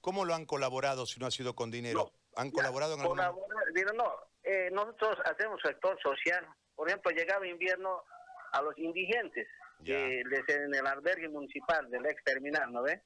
¿Cómo 0.01 0.25
lo 0.25 0.33
han 0.33 0.45
colaborado 0.45 1.05
si 1.05 1.19
no 1.19 1.27
ha 1.27 1.31
sido 1.31 1.55
con 1.55 1.69
dinero? 1.71 2.11
¿Han 2.35 2.49
colaborado 2.51 2.95
en 2.95 3.01
algún 3.01 3.19
digo, 3.73 3.91
no, 3.93 4.11
eh, 4.43 4.69
nosotros 4.71 5.17
hacemos 5.25 5.61
sector 5.61 5.99
social. 6.01 6.45
Por 6.75 6.87
ejemplo, 6.87 7.11
llegaba 7.11 7.45
invierno 7.45 8.03
a 8.53 8.61
los 8.61 8.77
indigentes, 8.77 9.47
que 9.85 10.23
les 10.29 10.49
en 10.49 10.73
el 10.73 10.85
albergue 10.87 11.29
municipal 11.29 11.89
del 11.89 12.05
ex 12.05 12.23
terminal, 12.23 12.71
¿no 12.71 12.81
ve? 12.83 13.01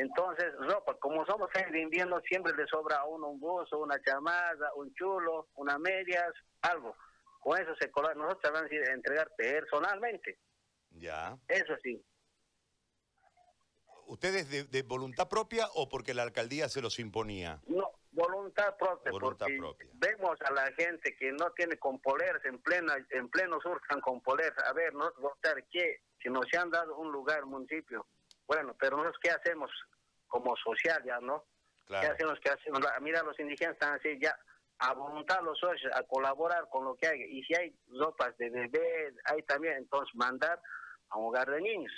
Entonces, 0.00 0.54
ropa, 0.60 0.94
como 1.00 1.26
somos 1.26 1.50
feria 1.52 1.72
de 1.72 1.80
invierno, 1.80 2.20
siempre 2.20 2.52
le 2.54 2.64
sobra 2.68 2.98
a 2.98 3.04
uno 3.06 3.30
un 3.30 3.40
buzo, 3.40 3.78
una 3.80 4.00
chamada, 4.00 4.72
un 4.76 4.94
chulo, 4.94 5.48
unas 5.56 5.80
medias, 5.80 6.32
algo. 6.62 6.94
Con 7.40 7.60
eso 7.60 7.74
se 7.80 7.90
colabora. 7.90 8.14
Nosotros 8.28 8.52
vamos 8.52 8.70
a 8.70 8.92
entregar 8.92 9.28
personalmente, 9.36 10.38
Ya. 10.90 11.36
eso 11.48 11.74
sí. 11.82 12.00
¿Ustedes 14.06 14.48
de, 14.50 14.64
de 14.64 14.82
voluntad 14.82 15.28
propia 15.28 15.66
o 15.74 15.88
porque 15.88 16.14
la 16.14 16.22
alcaldía 16.22 16.68
se 16.68 16.80
los 16.80 16.98
imponía? 17.00 17.60
No, 17.66 17.90
voluntad 18.12 18.76
propia, 18.78 19.10
Voluntad 19.10 19.46
porque 19.60 19.84
propia. 19.84 19.90
vemos 19.94 20.38
a 20.42 20.52
la 20.52 20.72
gente 20.78 21.14
que 21.16 21.32
no 21.32 21.50
tiene 21.56 21.76
con 21.76 21.98
polerse 22.00 22.46
en 22.48 22.58
plena, 22.62 22.94
en 23.10 23.28
pleno 23.28 23.60
sur 23.60 23.78
están 23.82 24.00
con 24.00 24.20
polerse. 24.22 24.60
A 24.64 24.72
ver, 24.72 24.94
nosotros 24.94 25.22
votar 25.22 25.64
qué, 25.72 26.02
si 26.22 26.30
nos 26.30 26.46
han 26.56 26.70
dado 26.70 26.96
un 26.96 27.10
lugar, 27.12 27.44
municipio. 27.46 28.06
Bueno, 28.48 28.74
pero 28.80 28.96
nosotros 28.96 29.18
qué 29.22 29.30
hacemos 29.30 29.70
como 30.26 30.56
social 30.56 31.00
ya, 31.04 31.20
¿no? 31.20 31.44
¿Qué 31.76 31.84
Claro. 31.86 32.12
hacemos? 32.14 32.40
¿Qué 32.40 32.50
hacemos? 32.50 32.80
Mira, 33.00 33.22
los 33.22 33.38
indígenas 33.38 33.74
están 33.74 33.94
así 33.94 34.18
ya 34.20 34.36
a 34.80 34.94
voluntad 34.94 35.40
los 35.42 35.58
socios 35.58 35.92
a 35.94 36.02
colaborar 36.04 36.68
con 36.70 36.84
lo 36.84 36.96
que 36.96 37.06
hay. 37.08 37.22
Y 37.22 37.42
si 37.44 37.54
hay 37.54 37.76
ropas 37.98 38.36
de 38.38 38.48
bebé, 38.50 39.14
hay 39.24 39.42
también 39.42 39.74
entonces 39.76 40.14
mandar 40.14 40.60
a 41.10 41.18
un 41.18 41.26
hogar 41.26 41.48
de 41.50 41.60
niños. 41.60 41.92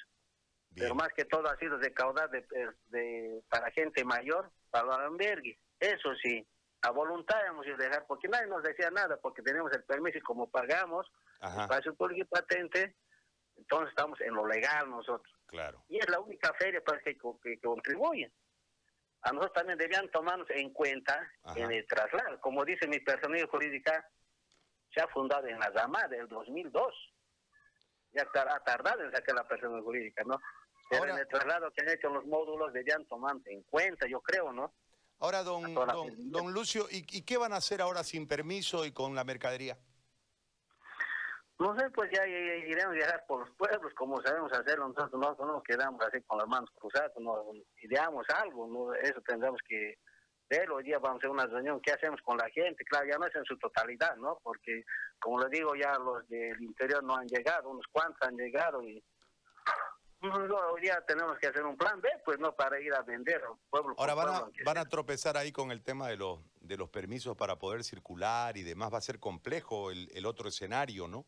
Bien. 0.70 0.84
Pero 0.84 0.94
más 0.94 1.08
que 1.14 1.24
todo 1.24 1.48
ha 1.48 1.56
sido 1.58 1.78
de 1.78 1.92
caudal 1.92 2.30
de, 2.30 2.46
de- 2.86 3.42
para 3.48 3.70
gente 3.72 4.04
mayor, 4.04 4.50
para 4.70 4.86
los 4.86 4.98
albergues. 4.98 5.58
Eso 5.80 6.14
sí, 6.22 6.46
a 6.82 6.90
voluntad 6.90 7.44
hemos 7.46 7.66
ido 7.66 7.74
a 7.74 7.78
dejar, 7.78 8.06
porque 8.06 8.28
nadie 8.28 8.46
nos 8.46 8.62
decía 8.62 8.90
nada, 8.90 9.16
porque 9.18 9.42
tenemos 9.42 9.72
el 9.72 9.82
permiso 9.84 10.18
y 10.18 10.22
como 10.22 10.48
pagamos, 10.50 11.10
Ajá. 11.40 11.62
espacio 11.64 11.94
público 11.94 12.22
y 12.22 12.24
patente, 12.24 12.96
entonces 13.56 13.90
estamos 13.90 14.20
en 14.20 14.34
lo 14.34 14.46
legal 14.46 14.88
nosotros. 14.88 15.34
Claro. 15.50 15.84
Y 15.88 15.98
es 15.98 16.08
la 16.08 16.20
única 16.20 16.52
feria 16.54 16.80
para 16.82 17.00
que, 17.00 17.18
co- 17.18 17.38
que 17.40 17.58
contribuye. 17.60 18.32
A 19.22 19.32
nosotros 19.32 19.52
también 19.52 19.76
debían 19.78 20.08
tomarnos 20.10 20.48
en 20.50 20.72
cuenta 20.72 21.28
Ajá. 21.42 21.58
en 21.58 21.72
el 21.72 21.86
traslado. 21.86 22.40
Como 22.40 22.64
dice 22.64 22.86
mi 22.86 23.00
personalidad 23.00 23.48
jurídica, 23.48 24.08
se 24.94 25.00
ha 25.00 25.08
fundado 25.08 25.46
en 25.48 25.58
la 25.58 25.72
Zama 25.72 26.06
del 26.08 26.28
2002. 26.28 26.94
Ya 28.12 28.22
ha 28.22 28.60
tardado 28.64 29.04
en 29.04 29.12
sacar 29.12 29.34
la 29.34 29.46
personalidad 29.46 29.84
jurídica, 29.84 30.22
¿no? 30.24 30.40
Pero 30.88 31.02
Ahora- 31.02 31.14
en 31.14 31.20
el 31.20 31.28
traslado 31.28 31.70
que 31.72 31.82
han 31.82 31.90
hecho 31.90 32.08
los 32.08 32.24
módulos 32.26 32.72
debían 32.72 33.04
tomarse 33.06 33.52
en 33.52 33.62
cuenta, 33.64 34.06
yo 34.08 34.20
creo, 34.20 34.52
¿no? 34.52 34.72
Ahora, 35.18 35.42
don, 35.42 35.74
don, 35.74 36.52
Lucio, 36.54 36.86
¿y, 36.90 37.04
y 37.16 37.22
qué 37.22 37.36
van 37.36 37.52
a 37.52 37.56
hacer 37.56 37.82
ahora 37.82 38.02
sin 38.02 38.26
permiso 38.26 38.86
y 38.86 38.92
con 38.92 39.14
la 39.14 39.22
mercadería? 39.22 39.76
No 41.60 41.78
sé, 41.78 41.90
pues 41.90 42.10
ya, 42.10 42.26
ya- 42.26 42.56
iremos 42.56 42.92
a 42.94 42.96
viajar 42.96 43.24
por 43.28 43.40
los 43.46 43.50
pueblos, 43.56 43.92
como 43.94 44.20
sabemos 44.22 44.50
hacerlo, 44.50 44.88
nosotros 44.88 45.12
no, 45.20 45.36
no 45.46 45.52
nos 45.52 45.62
quedamos 45.62 46.00
así 46.06 46.22
con 46.22 46.38
las 46.38 46.48
manos 46.48 46.70
cruzadas, 46.74 47.12
no 47.18 47.52
ideamos 47.82 48.26
algo, 48.30 48.66
¿no? 48.66 48.94
eso 48.94 49.20
tendremos 49.26 49.60
que 49.68 49.98
ver, 50.48 50.70
hoy 50.70 50.84
día 50.84 50.98
vamos 50.98 51.16
a 51.16 51.18
hacer 51.18 51.30
una 51.30 51.46
reunión, 51.46 51.78
¿qué 51.82 51.92
hacemos 51.92 52.18
con 52.22 52.38
la 52.38 52.48
gente? 52.48 52.82
Claro, 52.86 53.06
ya 53.06 53.18
no 53.18 53.26
es 53.26 53.36
en 53.36 53.44
su 53.44 53.58
totalidad, 53.58 54.16
¿no? 54.16 54.38
Porque, 54.42 54.84
como 55.20 55.38
le 55.38 55.50
digo, 55.50 55.74
ya 55.76 55.98
los 55.98 56.26
del 56.28 56.60
interior 56.62 57.04
no 57.04 57.14
han 57.14 57.26
llegado, 57.28 57.68
unos 57.68 57.86
cuantos 57.92 58.26
han 58.26 58.36
llegado 58.36 58.82
y... 58.82 59.04
No, 60.22 60.34
hoy 60.72 60.80
día 60.82 61.02
tenemos 61.06 61.38
que 61.38 61.46
hacer 61.46 61.64
un 61.64 61.76
plan 61.76 62.00
B, 62.00 62.08
pues 62.24 62.38
no 62.38 62.54
para 62.54 62.78
ir 62.80 62.92
a 62.94 63.00
vender 63.02 63.42
pueblo 63.70 63.94
Ahora 63.98 64.14
van 64.14 64.28
a, 64.28 64.40
pueblo, 64.40 64.52
van 64.64 64.78
a 64.78 64.84
tropezar 64.86 65.36
ahí 65.36 65.52
con 65.52 65.70
el 65.70 65.82
tema 65.82 66.08
de 66.08 66.16
los, 66.16 66.40
de 66.60 66.76
los 66.76 66.90
permisos 66.90 67.36
para 67.36 67.56
poder 67.58 67.84
circular 67.84 68.56
y 68.58 68.62
demás. 68.62 68.92
Va 68.92 68.98
a 68.98 69.02
ser 69.02 69.18
complejo 69.18 69.90
el, 69.90 70.08
el 70.12 70.26
otro 70.26 70.48
escenario, 70.48 71.06
¿no? 71.08 71.24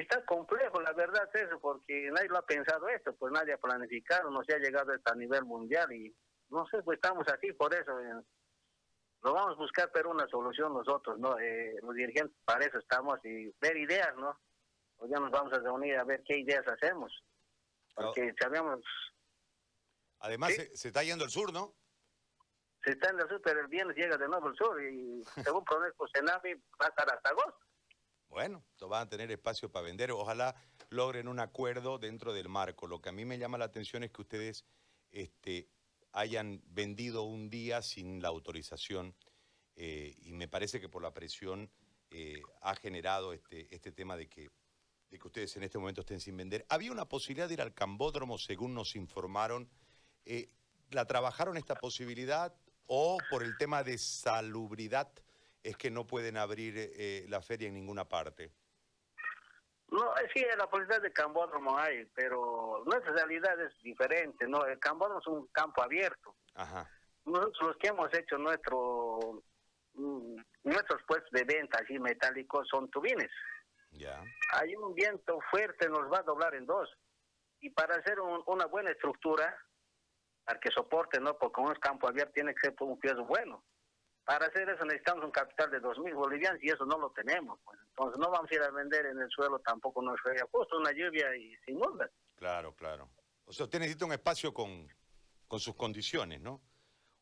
Está 0.00 0.24
complejo, 0.24 0.80
la 0.80 0.92
verdad 0.92 1.28
es 1.32 1.42
eso, 1.42 1.58
porque 1.60 2.08
nadie 2.10 2.28
lo 2.28 2.38
ha 2.38 2.46
pensado 2.46 2.88
esto, 2.88 3.14
pues 3.14 3.32
nadie 3.32 3.52
ha 3.52 3.58
planificado, 3.58 4.30
no 4.30 4.42
se 4.44 4.54
ha 4.54 4.58
llegado 4.58 4.92
hasta 4.92 5.12
a 5.12 5.16
nivel 5.16 5.44
mundial 5.44 5.92
y 5.92 6.14
no 6.50 6.66
sé, 6.66 6.82
pues 6.82 6.96
estamos 6.96 7.26
así 7.28 7.52
por 7.52 7.72
eso. 7.74 7.98
eh, 8.00 8.22
Lo 9.22 9.32
vamos 9.34 9.52
a 9.52 9.60
buscar, 9.60 9.90
pero 9.92 10.10
una 10.10 10.26
solución 10.28 10.72
nosotros, 10.74 11.18
¿no? 11.18 11.38
Eh, 11.38 11.76
los 11.82 11.94
dirigentes 11.94 12.36
para 12.44 12.64
eso 12.64 12.78
estamos 12.78 13.18
y 13.24 13.54
ver 13.60 13.76
ideas, 13.76 14.14
¿no? 14.16 14.38
Pues 14.96 15.10
ya 15.10 15.18
nos 15.20 15.30
vamos 15.30 15.52
a 15.52 15.58
reunir 15.60 15.96
a 15.96 16.04
ver 16.04 16.22
qué 16.26 16.38
ideas 16.38 16.66
hacemos. 16.66 17.12
Porque 17.94 18.34
sabemos, 18.40 18.80
Además, 20.20 20.50
Sí. 20.54 20.56
se, 20.62 20.76
se 20.76 20.88
está 20.88 21.02
yendo 21.02 21.24
el 21.24 21.30
sur, 21.30 21.52
¿no? 21.52 21.74
se 22.82 22.90
está 22.90 23.10
en 23.10 23.20
el 23.20 23.28
sur, 23.28 23.40
pero 23.42 23.60
el 23.60 23.68
viernes 23.68 23.96
llega 23.96 24.16
de 24.18 24.28
nuevo 24.28 24.48
el 24.48 24.56
sur 24.56 24.82
y 24.82 25.22
según 25.42 25.64
pronóstico 25.64 26.06
Senami 26.08 26.52
va 26.54 26.86
a 26.86 26.88
estar 26.88 27.10
hasta 27.14 27.30
agosto. 27.30 27.58
Bueno, 28.34 28.64
van 28.88 29.02
a 29.02 29.08
tener 29.08 29.30
espacio 29.30 29.70
para 29.70 29.84
vender. 29.84 30.10
Ojalá 30.10 30.56
logren 30.90 31.28
un 31.28 31.38
acuerdo 31.38 31.98
dentro 32.00 32.34
del 32.34 32.48
marco. 32.48 32.88
Lo 32.88 33.00
que 33.00 33.10
a 33.10 33.12
mí 33.12 33.24
me 33.24 33.38
llama 33.38 33.58
la 33.58 33.66
atención 33.66 34.02
es 34.02 34.10
que 34.10 34.22
ustedes 34.22 34.64
este, 35.12 35.68
hayan 36.10 36.60
vendido 36.66 37.22
un 37.22 37.48
día 37.48 37.80
sin 37.80 38.20
la 38.20 38.26
autorización 38.26 39.14
eh, 39.76 40.16
y 40.20 40.32
me 40.32 40.48
parece 40.48 40.80
que 40.80 40.88
por 40.88 41.00
la 41.00 41.14
presión 41.14 41.70
eh, 42.10 42.42
ha 42.60 42.74
generado 42.74 43.32
este, 43.32 43.72
este 43.72 43.92
tema 43.92 44.16
de 44.16 44.28
que, 44.28 44.50
de 45.10 45.18
que 45.20 45.28
ustedes 45.28 45.56
en 45.56 45.62
este 45.62 45.78
momento 45.78 46.00
estén 46.00 46.18
sin 46.18 46.36
vender. 46.36 46.66
Había 46.68 46.90
una 46.90 47.08
posibilidad 47.08 47.46
de 47.46 47.54
ir 47.54 47.62
al 47.62 47.72
Cambódromo, 47.72 48.36
según 48.38 48.74
nos 48.74 48.96
informaron. 48.96 49.70
Eh, 50.24 50.50
¿La 50.90 51.06
trabajaron 51.06 51.56
esta 51.56 51.76
posibilidad 51.76 52.52
o 52.86 53.16
por 53.30 53.44
el 53.44 53.56
tema 53.58 53.84
de 53.84 53.96
salubridad 53.96 55.12
es 55.64 55.76
que 55.76 55.90
no 55.90 56.06
pueden 56.06 56.36
abrir 56.36 56.74
eh, 56.76 57.24
la 57.28 57.40
feria 57.42 57.68
en 57.68 57.74
ninguna 57.74 58.04
parte? 58.08 58.52
No, 59.88 60.16
eh, 60.18 60.28
sí, 60.34 60.44
la 60.56 60.68
policía 60.68 60.98
de 61.00 61.12
Cambódromo 61.12 61.76
hay, 61.78 62.04
pero 62.14 62.82
nuestra 62.86 63.12
realidad 63.12 63.58
es 63.60 63.72
diferente, 63.82 64.46
¿no? 64.46 64.64
El 64.66 64.78
Cambódromo 64.78 65.20
es 65.20 65.26
un 65.26 65.46
campo 65.48 65.82
abierto. 65.82 66.36
Ajá. 66.54 66.88
Nosotros 67.24 67.68
los 67.68 67.76
que 67.78 67.88
hemos 67.88 68.12
hecho 68.14 68.36
nuestro 68.38 69.42
mm, 69.94 70.36
nuestros 70.64 71.02
puestos 71.06 71.30
de 71.32 71.44
venta 71.44 71.78
así 71.82 71.98
metálicos 71.98 72.68
son 72.68 72.90
tubines. 72.90 73.30
Ya. 73.90 74.22
Hay 74.52 74.74
un 74.76 74.94
viento 74.94 75.38
fuerte, 75.50 75.88
nos 75.88 76.12
va 76.12 76.18
a 76.18 76.22
doblar 76.22 76.54
en 76.54 76.66
dos. 76.66 76.90
Y 77.60 77.70
para 77.70 77.94
hacer 77.96 78.20
un- 78.20 78.42
una 78.46 78.66
buena 78.66 78.90
estructura, 78.90 79.56
para 80.44 80.60
que 80.60 80.70
soporte, 80.70 81.20
¿no? 81.20 81.38
Porque 81.38 81.62
es 81.72 81.78
campo 81.78 82.08
abierto, 82.08 82.32
tiene 82.32 82.54
que 82.54 82.60
ser 82.60 82.74
un 82.80 82.98
peso 82.98 83.24
bueno. 83.24 83.64
Para 84.24 84.46
hacer 84.46 84.68
eso 84.68 84.84
necesitamos 84.84 85.24
un 85.24 85.30
capital 85.30 85.70
de 85.70 85.80
dos 85.80 85.98
mil 85.98 86.14
bolivianos 86.14 86.62
y 86.62 86.68
eso 86.70 86.86
no 86.86 86.98
lo 86.98 87.10
tenemos. 87.10 87.58
Pues. 87.64 87.78
Entonces 87.88 88.18
no 88.18 88.30
vamos 88.30 88.50
a 88.50 88.54
ir 88.54 88.62
a 88.62 88.70
vender 88.70 89.06
en 89.06 89.20
el 89.20 89.30
suelo 89.30 89.58
tampoco 89.58 90.02
no 90.02 90.14
es 90.14 90.20
justo 90.50 90.78
una 90.78 90.92
lluvia 90.92 91.36
y 91.36 91.54
sin 91.66 91.78
nubes. 91.78 92.10
Claro, 92.36 92.74
claro. 92.74 93.10
O 93.44 93.52
sea, 93.52 93.64
usted 93.64 93.78
necesita 93.78 94.06
un 94.06 94.12
espacio 94.12 94.54
con, 94.54 94.88
con 95.46 95.60
sus 95.60 95.74
condiciones, 95.74 96.40
¿no? 96.40 96.62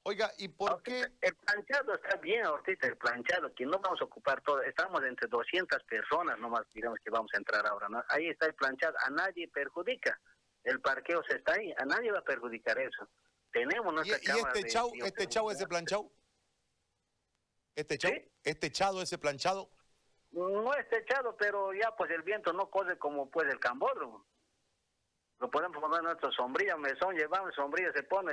Oiga, 0.05 0.33
¿y 0.39 0.49
por 0.49 0.83
qué? 0.83 1.07
El 1.21 1.35
planchado 1.37 1.95
está 1.95 2.17
bien 2.17 2.45
ahorita, 2.45 2.89
el 2.89 2.97
planchado, 2.97 3.55
que 3.55 3.65
no 3.65 3.79
vamos 3.79 4.01
a 4.01 4.05
ocupar 4.05 4.41
todo. 4.43 4.61
Estamos 4.63 5.03
entre 5.05 5.29
200 5.29 5.83
personas 5.85 6.39
nomás, 6.41 6.63
digamos 6.75 6.99
que 7.05 7.11
vamos 7.11 7.31
a 7.35 7.39
entrar 7.39 7.65
ahora, 7.67 7.89
¿no? 7.89 8.03
Ahí 8.09 8.29
está 8.29 8.47
el 8.47 8.55
planchado, 8.55 8.95
a 9.05 9.11
nadie 9.11 9.49
perjudica. 9.49 10.19
El 10.65 10.81
parqueo 10.81 11.23
se 11.29 11.37
está 11.37 11.55
ahí, 11.55 11.73
a 11.77 11.85
nadie 11.85 12.11
va 12.11 12.19
a 12.19 12.25
perjudicar 12.25 12.79
eso. 12.79 13.09
Tenemos 13.53 13.93
¿Y, 13.93 13.95
nuestra 13.95 14.19
y 14.19 14.27
cámara 14.27 14.53
este 14.55 14.63
de 14.63 14.71
chau, 14.73 14.93
este 15.05 15.29
chau 15.29 15.51
ese 15.51 15.67
planchado? 15.69 16.11
¿Este 17.75 18.31
este 18.45 18.67
echado 18.67 19.01
ese 19.03 19.19
planchado? 19.19 19.71
No 20.33 20.73
está 20.75 20.99
echado, 20.99 21.37
pero 21.37 21.73
ya 21.73 21.95
pues 21.97 22.11
el 22.11 22.23
viento 22.23 22.53
no 22.53 22.71
corre 22.71 22.99
como 22.99 23.31
pues 23.31 23.49
el 23.53 23.59
cambódromo. 23.61 24.27
Lo 25.39 25.51
podemos 25.51 25.77
poner 25.79 26.03
nuestra 26.03 26.31
sombrilla, 26.31 26.77
mesón, 26.77 27.17
llevamos 27.17 27.53
sombrilla, 27.55 27.93
se 27.93 28.05
pone, 28.05 28.33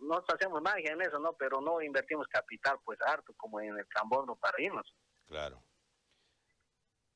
nosotros 0.00 0.36
hacemos 0.38 0.62
magia 0.62 0.92
en 0.92 1.02
eso, 1.02 1.18
¿no? 1.18 1.32
Pero 1.32 1.60
no 1.60 1.82
invertimos 1.82 2.28
capital, 2.28 2.78
pues 2.84 2.98
harto, 3.02 3.34
como 3.36 3.60
en 3.60 3.76
el 3.76 3.88
Cambono 3.88 4.36
para 4.36 4.60
irnos. 4.62 4.94
Claro. 5.26 5.60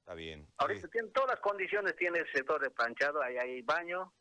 Está 0.01 0.15
bien. 0.15 0.49
Ahorita 0.57 0.87
Sí. 0.87 0.91
tiene 0.91 1.09
todas 1.11 1.31
las 1.31 1.41
condiciones, 1.41 1.95
tiene 1.95 2.19
el 2.19 2.33
sector 2.33 2.61
de 2.61 2.71
planchado, 2.71 3.23
ahí 3.23 3.37
hay 3.39 3.63
baño, 3.63 4.13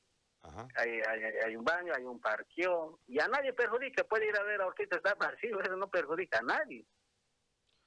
Ajá. 0.43 0.67
hay, 0.75 0.91
hay, 1.07 1.23
hay- 1.23 1.37
hay 1.47 1.55
un 1.55 1.65
baño, 1.65 1.93
hay 1.95 2.03
un 2.03 2.21
parqueo, 2.21 2.99
y 3.07 3.19
a 3.19 3.27
nadie 3.27 3.53
perjudica, 3.53 4.03
puede 4.03 4.27
ir 4.27 4.37
a 4.39 4.43
ver 4.43 4.61
a 4.61 4.67
Orquídea, 4.67 4.97
está 4.97 5.15
vacío, 5.15 5.59
eso 5.61 5.75
no 5.77 5.89
perjudica 5.89 6.37
a 6.39 6.43
nadie. 6.43 6.85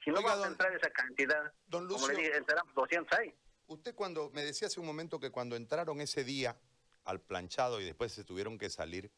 Si 0.05 0.11
no 0.11 0.19
Oiga, 0.19 0.29
vamos 0.31 0.45
a 0.45 0.49
don- 0.49 0.53
entrar 0.53 0.75
esa 0.77 0.91
cantidad, 0.91 1.53
Don 1.67 1.89
como 1.89 2.07
le 2.09 2.15
Lucio, 2.15 2.25
dije, 2.29 2.37
entramos 2.37 2.75
200 2.75 3.19
ahí. 3.19 3.35
usted 3.67 3.95
cuando 3.95 4.31
me 4.31 4.45
decía 4.45 4.69
hace 4.69 4.79
un 4.81 4.87
momento 4.87 5.19
que 5.19 5.31
cuando 5.31 5.57
entraron 5.57 6.01
ese 6.01 6.23
día 6.25 6.57
al 7.05 7.21
planchado 7.21 7.81
y 7.81 7.85
después 7.85 8.13
se 8.13 8.25
tuvieron 8.25 8.59
que 8.59 8.69
salir, 8.71 9.11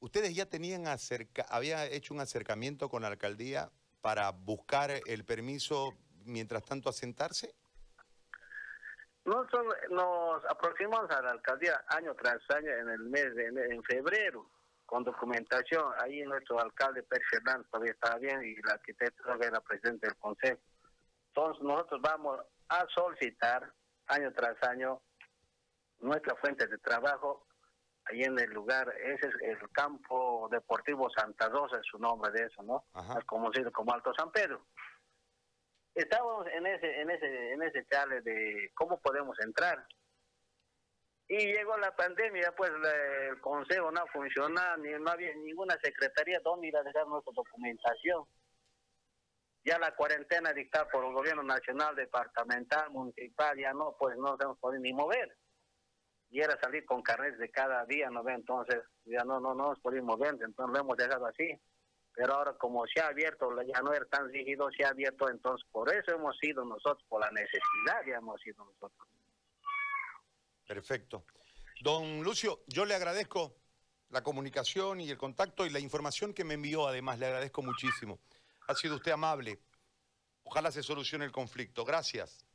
ustedes 0.00 0.34
ya 0.34 0.46
tenían 0.46 0.86
acerca, 0.86 1.42
había 1.48 1.84
hecho 1.86 2.14
un 2.14 2.20
acercamiento 2.20 2.88
con 2.88 3.02
la 3.02 3.08
alcaldía 3.08 3.70
para 4.00 4.30
buscar 4.30 4.90
el 5.06 5.24
permiso 5.24 5.92
mientras 6.24 6.64
tanto 6.64 6.88
asentarse. 6.88 7.54
Nosotros 9.24 9.74
nos 9.90 10.44
aproximamos 10.46 11.08
a 11.10 11.22
la 11.22 11.30
alcaldía 11.30 11.84
año 11.88 12.14
tras 12.16 12.38
año 12.50 12.70
en 12.72 12.88
el 12.88 13.00
mes 13.04 13.34
de 13.36 13.46
en 13.46 13.82
febrero 13.84 14.50
con 14.92 15.04
documentación. 15.04 15.90
Ahí 16.00 16.20
nuestro 16.20 16.60
alcalde 16.60 17.02
Pérez 17.04 17.26
Fernández 17.30 17.66
todavía 17.70 17.92
estaba 17.92 18.18
bien 18.18 18.42
y 18.44 18.52
el 18.52 18.70
arquitecto 18.70 19.22
todavía 19.22 19.48
era 19.48 19.60
presidente 19.62 20.06
del 20.06 20.16
consejo. 20.18 20.60
Entonces 21.28 21.62
nosotros 21.62 22.02
vamos 22.02 22.40
a 22.68 22.86
solicitar 22.94 23.72
año 24.08 24.30
tras 24.34 24.62
año 24.64 25.00
nuestra 26.00 26.36
fuente 26.36 26.66
de 26.66 26.76
trabajo 26.76 27.46
ahí 28.04 28.22
en 28.22 28.38
el 28.38 28.50
lugar, 28.50 28.92
ese 29.02 29.28
es 29.28 29.62
el 29.62 29.70
campo 29.70 30.48
deportivo 30.50 31.08
Santa 31.16 31.48
Rosa, 31.48 31.78
es 31.78 31.86
su 31.90 31.98
nombre 31.98 32.30
de 32.32 32.44
eso, 32.44 32.62
¿no? 32.62 32.84
Es 33.18 33.24
conocido 33.24 33.72
como 33.72 33.94
Alto 33.94 34.12
San 34.12 34.30
Pedro. 34.30 34.66
Estábamos 35.94 36.46
en 36.48 36.66
ese, 36.66 37.00
en 37.00 37.10
ese, 37.10 37.52
en 37.52 37.62
ese 37.62 37.86
chale 37.86 38.20
de 38.20 38.70
cómo 38.74 39.00
podemos 39.00 39.38
entrar. 39.40 39.86
Y 41.34 41.46
llegó 41.46 41.78
la 41.78 41.96
pandemia, 41.96 42.54
pues 42.54 42.70
el 42.70 43.40
consejo 43.40 43.90
no 43.90 44.06
funcionaba, 44.08 44.76
ni 44.76 44.90
no 44.90 45.10
había 45.10 45.34
ninguna 45.36 45.78
secretaría 45.82 46.38
donde 46.40 46.68
ir 46.68 46.76
a 46.76 46.82
dejar 46.82 47.06
nuestra 47.06 47.32
documentación. 47.34 48.24
Ya 49.64 49.78
la 49.78 49.96
cuarentena 49.96 50.52
dictada 50.52 50.90
por 50.90 51.06
el 51.06 51.14
gobierno 51.14 51.42
nacional, 51.42 51.96
departamental, 51.96 52.90
municipal, 52.90 53.58
ya 53.58 53.72
no, 53.72 53.96
pues 53.98 54.14
no 54.18 54.36
se 54.36 54.44
nos 54.44 54.58
ni 54.80 54.92
mover. 54.92 55.34
Y 56.28 56.42
era 56.42 56.60
salir 56.60 56.84
con 56.84 57.00
carnet 57.00 57.38
de 57.38 57.50
cada 57.50 57.86
día, 57.86 58.10
¿no 58.10 58.22
ve? 58.22 58.34
Entonces, 58.34 58.82
ya 59.06 59.24
no, 59.24 59.40
no, 59.40 59.54
no 59.54 59.70
nos 59.70 59.80
podíamos 59.80 60.18
mover, 60.18 60.34
entonces 60.34 60.74
lo 60.74 60.80
hemos 60.80 60.98
dejado 60.98 61.24
así. 61.24 61.58
Pero 62.14 62.34
ahora 62.34 62.52
como 62.58 62.86
se 62.86 63.00
ha 63.00 63.06
abierto, 63.06 63.50
ya 63.62 63.80
no 63.80 63.94
era 63.94 64.04
tan 64.04 64.28
rígido, 64.28 64.70
se 64.76 64.84
ha 64.84 64.90
abierto, 64.90 65.30
entonces 65.30 65.66
por 65.72 65.90
eso 65.94 66.14
hemos 66.14 66.36
sido 66.36 66.62
nosotros, 66.62 67.02
por 67.08 67.22
la 67.22 67.30
necesidad 67.30 68.04
ya 68.06 68.16
hemos 68.16 68.38
sido 68.42 68.66
nosotros. 68.66 69.08
Perfecto. 70.72 71.26
Don 71.82 72.22
Lucio, 72.22 72.62
yo 72.66 72.86
le 72.86 72.94
agradezco 72.94 73.54
la 74.08 74.22
comunicación 74.22 75.02
y 75.02 75.10
el 75.10 75.18
contacto 75.18 75.66
y 75.66 75.70
la 75.70 75.80
información 75.80 76.32
que 76.32 76.44
me 76.44 76.54
envió, 76.54 76.88
además, 76.88 77.18
le 77.18 77.26
agradezco 77.26 77.60
muchísimo. 77.60 78.20
Ha 78.68 78.74
sido 78.74 78.96
usted 78.96 79.12
amable. 79.12 79.60
Ojalá 80.44 80.72
se 80.72 80.82
solucione 80.82 81.26
el 81.26 81.32
conflicto. 81.32 81.84
Gracias. 81.84 82.46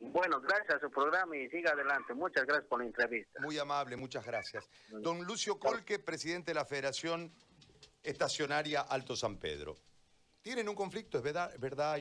Bueno, 0.00 0.40
gracias 0.40 0.76
a 0.76 0.80
su 0.80 0.90
programa 0.90 1.36
y 1.36 1.50
siga 1.50 1.72
adelante. 1.72 2.14
Muchas 2.14 2.46
gracias 2.46 2.66
por 2.66 2.80
la 2.80 2.86
entrevista. 2.86 3.40
Muy 3.42 3.58
amable, 3.58 3.96
muchas 3.96 4.24
gracias. 4.24 4.66
Don 4.88 5.24
Lucio 5.24 5.58
Colque, 5.58 5.98
presidente 5.98 6.52
de 6.52 6.54
la 6.54 6.64
Federación 6.64 7.30
Estacionaria 8.02 8.80
Alto 8.80 9.16
San 9.16 9.36
Pedro. 9.36 9.76
Tienen 10.40 10.66
un 10.66 10.74
conflicto, 10.74 11.18
es 11.18 11.24
verdad, 11.24 11.52
es 11.52 11.60
verdad. 11.60 11.94